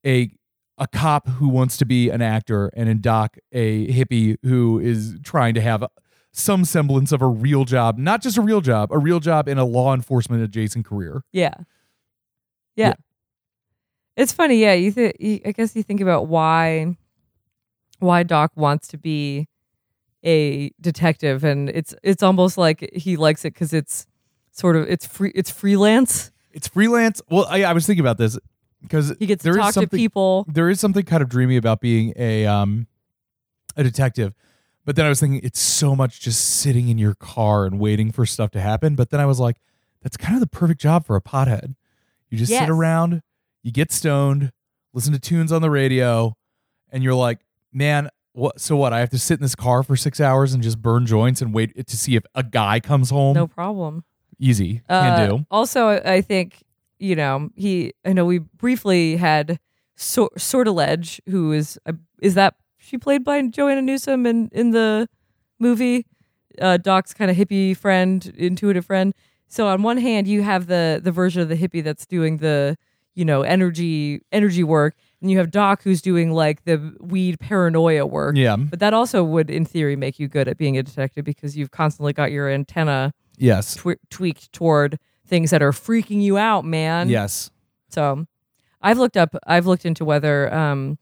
[0.06, 0.32] a
[0.78, 5.18] a cop who wants to be an actor, and in Doc a hippie who is
[5.24, 5.84] trying to have
[6.32, 9.58] some semblance of a real job, not just a real job, a real job in
[9.58, 11.22] a law enforcement adjacent career.
[11.32, 11.54] yeah
[12.76, 12.94] yeah, Yeah.
[14.16, 16.96] it's funny yeah you, th- you i guess you think about why
[18.00, 19.48] why doc wants to be
[20.24, 24.06] a detective and it's it's almost like he likes it because it's
[24.52, 27.22] sort of it's free it's freelance It's freelance.
[27.30, 28.38] Well, I, I was thinking about this
[28.82, 31.58] because he gets there to is talk to people there is something kind of dreamy
[31.58, 32.88] about being a um
[33.78, 34.34] a detective.
[34.86, 38.12] But then I was thinking it's so much just sitting in your car and waiting
[38.12, 38.96] for stuff to happen.
[38.96, 39.58] But then I was like,
[40.02, 41.76] that's kind of the perfect job for a pothead.
[42.30, 42.62] You just Yes.
[42.62, 43.22] sit around,
[43.64, 44.52] you get stoned,
[44.94, 46.36] listen to tunes on the radio,
[46.92, 47.40] and you're like,
[47.74, 48.94] man, what so what?
[48.94, 51.54] I have to sit in this car for six hours and just burn joints and
[51.54, 53.34] wait to see if a guy comes home.
[53.36, 54.04] no problem
[54.40, 54.82] Easy.
[54.88, 55.46] Can Uh, do.
[55.52, 56.64] also I think
[57.00, 59.60] you know he I know we briefly had
[59.98, 65.08] so- Sortilège who is uh, is that she played by Joanna Newsom in in the
[65.60, 66.06] movie
[66.60, 69.14] uh, Doc's kind of hippie friend intuitive friend
[69.48, 72.76] so on one hand you have the the version of the hippie that's doing the
[73.16, 78.06] you know energy energy work and you have Doc who's doing like the weed paranoia
[78.06, 78.56] work Yeah.
[78.56, 81.72] but that also would in theory make you good at being a detective because you've
[81.72, 83.76] constantly got your antenna Yes.
[83.76, 87.08] tw- tweaked toward things that are freaking you out, man.
[87.08, 87.52] Yes.
[87.90, 88.26] So,
[88.82, 89.34] I've looked up.
[89.48, 90.98] I've looked into whether um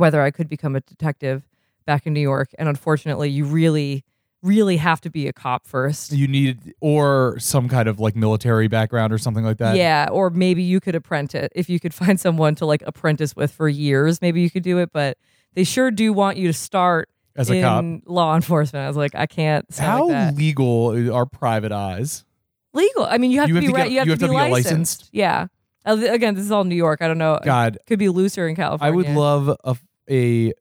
[0.00, 1.42] whether I could become a detective
[1.86, 4.04] back in New York, and unfortunately, you really,
[4.42, 6.12] really have to be a cop first.
[6.12, 9.76] You need or some kind of like military background or something like that.
[9.76, 13.52] yeah, or maybe you could apprentice if you could find someone to like apprentice with
[13.52, 14.20] for years.
[14.20, 15.18] Maybe you could do it, but
[15.54, 17.62] they sure do want you to start As a in
[18.00, 18.10] cop.
[18.10, 18.84] law enforcement.
[18.84, 19.66] I was like, I can't.
[19.76, 22.24] How like legal are private eyes?
[22.72, 23.04] legal?
[23.04, 23.82] I mean, you have You to have be to right.
[23.84, 24.68] get- You have, you to, be, get licensed.
[24.70, 25.08] licensed?
[25.12, 25.46] Yeah.
[25.84, 27.00] Again, this is all New York.
[27.02, 27.40] I don't know.
[27.42, 28.92] God, could be looser in California.
[28.92, 29.76] I would love a,
[30.10, 30.52] a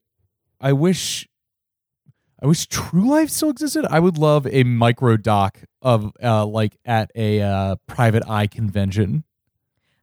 [0.61, 1.27] I wish
[2.41, 3.85] I wish True Life still existed.
[3.89, 9.23] I would love a micro doc of uh like at a uh private eye convention.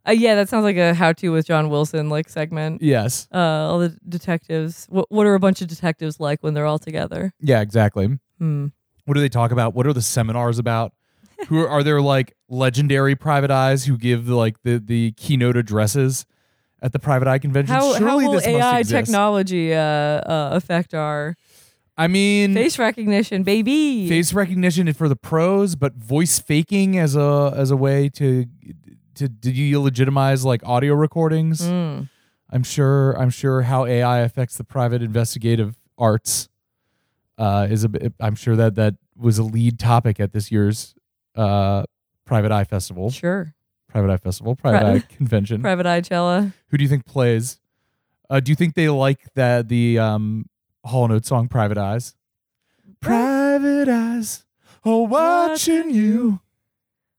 [0.09, 2.80] Uh, yeah, that sounds like a how-to with John Wilson like segment.
[2.80, 3.26] Yes.
[3.34, 4.86] Uh, all the detectives.
[4.88, 7.32] What What are a bunch of detectives like when they're all together?
[7.40, 8.18] Yeah, exactly.
[8.38, 8.66] Hmm.
[9.05, 9.74] What do they talk about?
[9.74, 10.92] What are the seminars about?
[11.49, 16.24] who are, are there like legendary private eyes who give like the the keynote addresses
[16.87, 17.74] at the private eye convention?
[17.74, 19.07] How, how Surely will this must AI exist.
[19.07, 21.34] technology uh, uh, affect our
[21.99, 24.09] I mean, face recognition, baby?
[24.09, 28.47] face recognition for the pros, but voice faking as a as a way to
[29.16, 31.62] to delegitimize like audio recordings.
[31.62, 32.09] Mm.
[32.51, 33.18] I'm sure.
[33.18, 36.49] I'm sure how AI affects the private investigative arts
[37.37, 38.14] uh, is a bit.
[38.20, 40.95] I'm sure that that was a lead topic at this year's
[41.34, 41.82] uh,
[42.24, 43.11] Private Eye Festival.
[43.11, 43.55] Sure.
[43.97, 44.57] Private Eye Festival.
[44.57, 45.62] Private Pri- Eye Convention.
[45.62, 46.53] Private Eye Cella.
[46.68, 47.59] Who do you think plays?
[48.28, 50.44] Uh, do you think they like that the um,
[50.84, 52.14] Hall & Oates song "Private Eyes"?
[53.01, 54.44] Private eyes,
[54.84, 56.40] oh, watching you.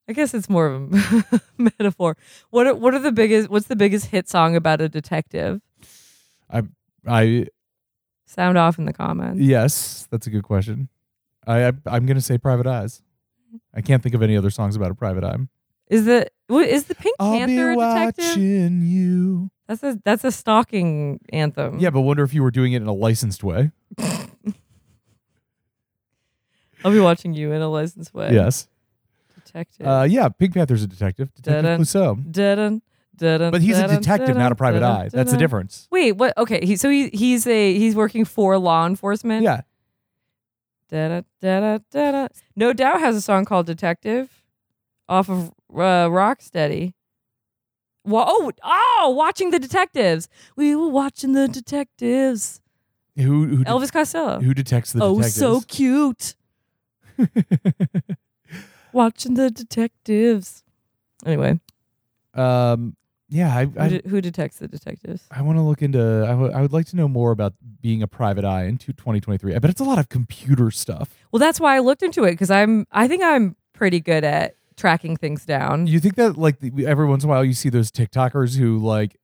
[0.08, 2.16] I guess it's more of a metaphor.
[2.50, 3.50] What are, what are the biggest?
[3.50, 5.62] What's the biggest hit song about a detective?
[7.08, 7.48] I
[8.26, 9.40] Sound off in the comments.
[9.42, 10.90] yes, that's a good question.
[11.48, 13.02] I, I I'm gonna say "Private Eyes."
[13.74, 15.38] I can't think of any other songs about a private eye.
[15.90, 18.26] Is the is the Pink I'll Panther be a detective?
[18.26, 19.50] watching you.
[19.68, 21.80] That's a that's a stalking anthem.
[21.80, 23.72] Yeah, but wonder if you were doing it in a licensed way.
[26.84, 28.32] I'll be watching you in a licensed way.
[28.34, 28.68] Yes.
[29.46, 29.88] detective.
[29.88, 31.82] Uh, yeah, Pink Panther's a detective, Detective Dun-dun.
[31.82, 32.32] Clouseau.
[32.32, 32.82] Dun-dun,
[33.16, 35.10] dun-dun, But he's a dun-dun, detective, not a private dun-dun, eye.
[35.12, 35.88] That's the difference.
[35.92, 36.38] Wait, what?
[36.38, 39.44] Okay, he so he he's a he's working for law enforcement.
[39.44, 39.62] Yeah.
[40.90, 42.28] Da-da, da-da, da-da.
[42.56, 44.30] No Doubt has a song called Detective
[45.10, 46.94] off of uh, Rocksteady.
[48.06, 50.30] Wa- oh, oh, watching the detectives.
[50.56, 52.62] We were watching the detectives.
[53.18, 54.40] Who who, de- Elvis Costello.
[54.40, 55.36] who detects the oh, detectives?
[55.36, 56.36] so cute.
[58.94, 60.64] watching the detectives.
[61.26, 61.60] Anyway,
[62.36, 62.96] um,
[63.28, 65.24] yeah, I who, de- who detects the detectives?
[65.32, 66.26] I want to look into.
[66.30, 69.56] I would- I would like to know more about being a private eye in 2023.
[69.56, 71.10] I bet it's a lot of computer stuff.
[71.32, 72.86] Well, that's why I looked into it because I'm.
[72.92, 75.88] I think I'm pretty good at tracking things down.
[75.88, 79.18] You think that like every once in a while you see those TikTokers who like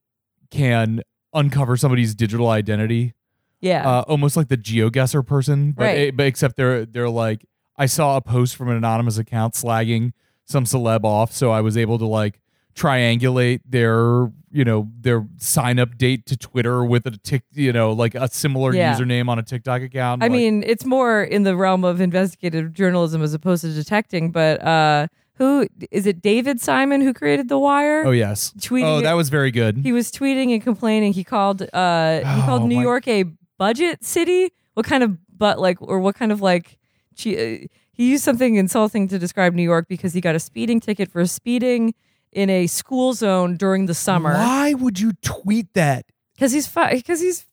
[0.50, 1.02] can
[1.32, 3.14] uncover somebody's digital identity,
[3.60, 3.88] Yeah.
[3.88, 5.98] uh, almost like the GeoGuessr person, but, Right.
[6.08, 7.46] eh, but except they're they're like
[7.76, 10.12] I saw a post from an anonymous account slagging
[10.44, 12.40] some celeb off, so I was able to like
[12.76, 17.92] triangulate their you know their sign up date to Twitter with a tick you know
[17.92, 18.94] like a similar Yeah.
[18.94, 20.22] username on a TikTok account.
[20.22, 24.30] I like- mean, it's more in the realm of investigative journalism as opposed to detecting.
[24.32, 25.06] But uh,
[25.36, 26.22] who is it?
[26.22, 28.04] David Simon who created The Wire.
[28.06, 29.78] oh yes, tweeting oh that was very good.
[29.78, 31.12] He was tweeting and complaining.
[31.12, 33.24] He called uh, he called Oh, New my- York a
[33.58, 34.52] budget city.
[34.74, 36.78] What kind of but like or what kind of like?
[37.26, 37.66] uh,
[37.96, 41.24] He used something insulting to describe New York because he got a speeding ticket for
[41.26, 41.94] speeding
[42.32, 44.34] in a school zone during the summer.
[44.34, 46.06] Why would you tweet that?
[46.34, 47.46] Because he's because he's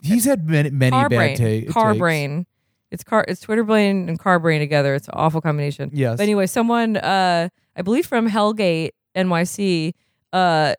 [0.00, 1.98] He's had many, many car bad brain, ta- car takes.
[1.98, 2.46] brain.
[2.90, 3.24] It's car.
[3.28, 4.94] It's Twitter brain and car brain together.
[4.94, 5.90] It's an awful combination.
[5.92, 6.16] Yes.
[6.16, 9.94] But anyway, someone, uh, I believe from Hellgate NYC,
[10.32, 10.74] uh,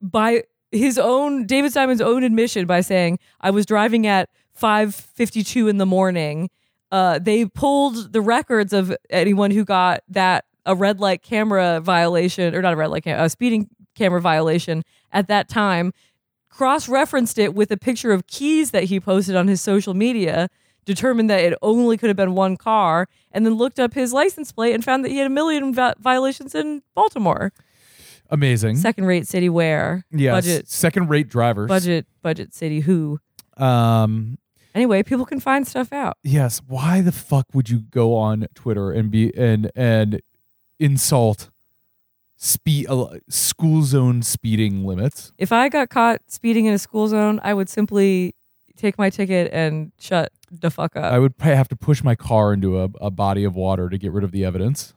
[0.00, 5.42] by his own David Simon's own admission, by saying I was driving at five fifty
[5.42, 6.50] two in the morning.
[6.92, 12.54] Uh, they pulled the records of anyone who got that a red light camera violation
[12.54, 14.82] or not a red light camera, a speeding camera violation
[15.12, 15.92] at that time
[16.54, 20.48] cross referenced it with a picture of keys that he posted on his social media,
[20.84, 24.52] determined that it only could have been one car, and then looked up his license
[24.52, 27.52] plate and found that he had a million vi- violations in Baltimore.
[28.30, 28.76] Amazing.
[28.76, 30.04] Second rate city where?
[30.10, 30.34] yes.
[30.34, 31.68] Budget, Second rate drivers.
[31.68, 33.18] budget, budget city who?
[33.56, 34.38] Um.
[34.74, 36.16] Anyway, people can find stuff out.
[36.24, 36.60] Yes.
[36.66, 40.20] Why the fuck would you go on Twitter and be and and
[40.80, 41.50] insult
[42.36, 45.32] speed uh, school zone speeding limits?
[45.38, 48.34] If I got caught speeding in a school zone, I would simply
[48.76, 51.12] take my ticket and shut the fuck up.
[51.12, 53.98] I would probably have to push my car into a, a body of water to
[53.98, 54.92] get rid of the evidence.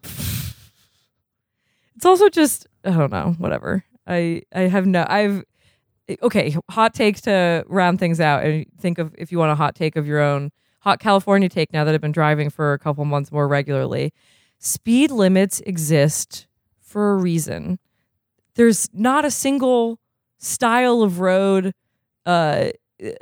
[1.96, 3.84] it's also just I don't know, whatever.
[4.06, 5.44] I I have no I've
[6.22, 9.76] okay, hot takes to round things out and think of if you want a hot
[9.76, 10.52] take of your own.
[10.82, 14.14] Hot California take now that I've been driving for a couple months more regularly.
[14.60, 16.48] Speed limits exist
[16.80, 17.80] for a reason.
[18.56, 20.00] There's not a single
[20.38, 21.74] style of road
[22.26, 22.70] uh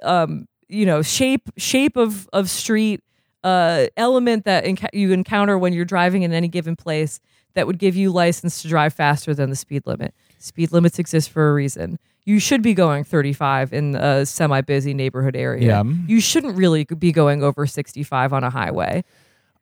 [0.03, 3.01] um you know shape shape of of street
[3.43, 7.19] uh element that enc- you encounter when you're driving in any given place
[7.53, 10.13] that would give you license to drive faster than the speed limit.
[10.39, 11.97] Speed limits exist for a reason.
[12.25, 15.67] You should be going 35 in a semi busy neighborhood area.
[15.67, 15.83] Yeah.
[16.07, 19.03] You shouldn't really be going over 65 on a highway.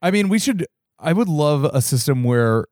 [0.01, 0.66] I mean, we should.
[0.99, 2.66] I would love a system where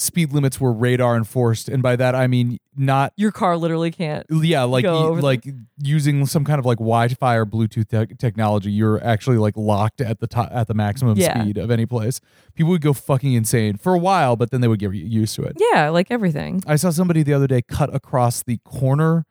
[0.00, 4.24] speed limits were radar enforced, and by that I mean not Your car literally can't.
[4.30, 5.44] yeah, like over the- like
[5.82, 8.70] using some kind of like Wi-Fi or Bluetooth te- technology.
[8.70, 11.42] You're actually like locked at the top at the maximum Yeah.
[11.42, 12.20] speed of any place.
[12.54, 15.42] People would go fucking insane for a while, but then they would get used to
[15.42, 15.56] it.
[15.72, 16.62] Yeah, like everything.
[16.66, 19.26] I saw somebody the other day cut across the corner,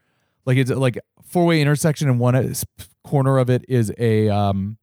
[0.45, 2.53] like it's like four way intersection, and one
[3.05, 4.78] corner of it is a um,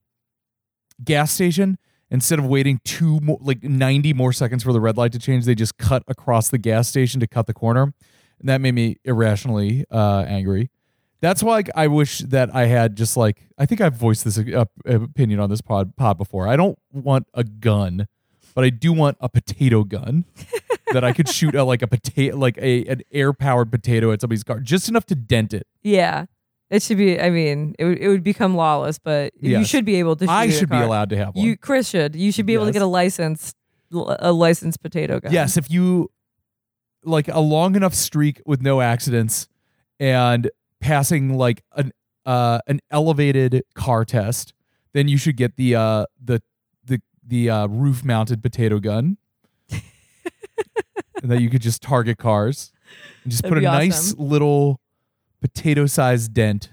[1.03, 1.77] gas station.
[2.11, 5.45] Instead of waiting two more, like ninety more seconds for the red light to change,
[5.45, 7.95] they just cut across the gas station to cut the corner,
[8.39, 10.71] and that made me irrationally uh, angry.
[11.21, 14.39] That's why like, I wish that I had just like I think I've voiced this
[14.39, 16.47] uh, opinion on this pod pod before.
[16.47, 18.07] I don't want a gun,
[18.55, 20.27] but I do want a potato gun
[20.93, 24.21] that I could shoot a, like a potato, like a an air powered potato at
[24.21, 25.67] somebody's car, just enough to dent it.
[25.83, 26.27] Yeah.
[26.71, 27.21] It should be.
[27.21, 29.69] I mean, it would it would become lawless, but you Yes.
[29.69, 30.25] should be able to.
[30.25, 31.45] Shoot I should be allowed to have one.
[31.45, 32.17] You, Chris, should.
[32.17, 32.75] You should be able to Yes.
[32.75, 33.55] get a license,
[33.93, 35.31] a licensed potato gun.
[35.33, 36.11] yes, if you
[37.05, 39.47] like a long enough streak with no accidents
[40.01, 40.51] and
[40.81, 41.93] passing like an
[42.27, 44.55] uh an elevated car test,
[44.95, 46.43] then you should get the uh the
[46.85, 49.19] the the uh, roof mounted potato gun.
[51.23, 52.73] and that you could just target cars
[53.23, 54.29] and just That'd put a be nice awesome.
[54.29, 54.81] little
[55.45, 56.71] potato sized dent.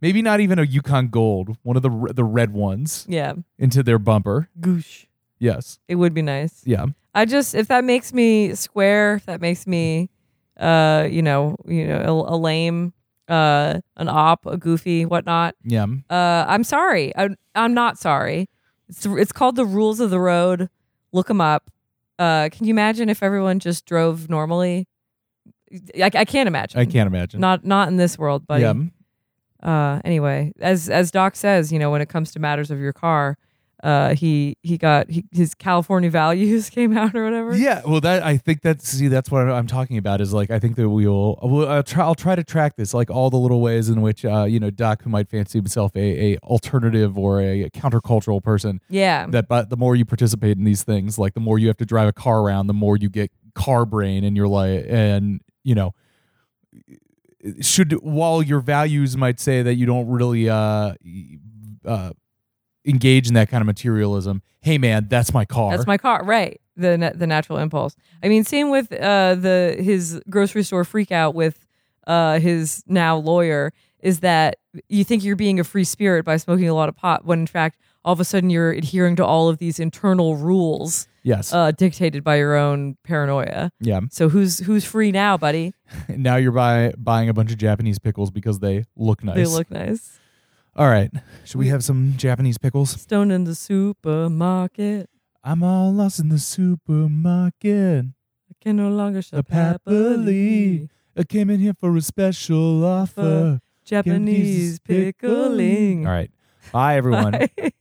[0.00, 3.34] Maybe not even a Yukon Gold, one of the r- the red ones Yeah.
[3.58, 4.48] into their bumper.
[4.58, 5.04] Goosh.
[5.38, 5.78] Yes.
[5.88, 6.62] It would be nice.
[6.64, 6.86] Yeah.
[7.14, 10.08] I just if that makes me square, if that makes me,
[10.56, 12.92] uh, you know, you know, a, a lame,
[13.28, 15.54] uh, an op, a goofy, whatnot.
[15.64, 15.86] Yeah.
[16.08, 17.14] Uh, I'm sorry.
[17.16, 18.48] I, I'm not sorry.
[18.88, 20.70] It's it's called the rules of the road.
[21.12, 21.70] Look them up.
[22.18, 24.86] Uh, can you imagine if everyone just drove normally?
[25.96, 26.80] I, I can't imagine.
[26.80, 27.40] I can't imagine.
[27.40, 28.62] Not not in this world, buddy.
[28.62, 28.74] yeah.
[29.62, 32.92] Uh, anyway, as as Doc says, you know, when it comes to matters of your
[32.92, 33.36] car,
[33.82, 37.56] uh, he he got he, his California values came out or whatever.
[37.56, 40.60] Yeah, well, that I think that's see that's what I'm talking about is like I
[40.60, 43.60] think that we'll we'll I'll try, I'll try to track this like all the little
[43.60, 47.40] ways in which uh you know Doc who might fancy himself a, a alternative or
[47.40, 49.26] a countercultural person Yeah.
[49.30, 51.86] that but the more you participate in these things like the more you have to
[51.86, 55.74] drive a car around the more you get car brain and you're like and you
[55.74, 55.90] know
[57.60, 60.94] should while your values might say that you don't really uh
[61.84, 62.10] uh
[62.84, 66.60] engage in that kind of materialism hey man that's my car That's my car, right?
[66.76, 67.96] The the natural impulse.
[68.22, 71.66] I mean, same with uh, the his grocery store freak out with
[72.06, 74.58] uh, his now lawyer is that
[74.88, 77.46] you think you're being a free spirit by smoking a lot of pot, when in
[77.48, 81.70] fact all of a sudden you're adhering to all of these internal rules yes uh,
[81.72, 83.70] dictated by your own paranoia.
[83.80, 85.74] yeah So who's who's free now, buddy?
[86.08, 89.36] now you're buy, buying a bunch of Japanese pickles because they look nice.
[89.36, 90.18] They look nice.
[90.76, 91.10] All right.
[91.44, 92.90] Should we have some Japanese pickles?
[93.00, 95.10] Stoned in the supermarket.
[95.42, 98.04] I'm all lost in the supermarket.
[98.50, 100.88] I can no longer shop happily.
[101.16, 103.60] I came in here for a special offer.
[103.84, 106.06] Japanese pickling.
[106.06, 106.30] All right.
[106.72, 107.32] Bye, everyone.
[107.56, 107.72] Bye.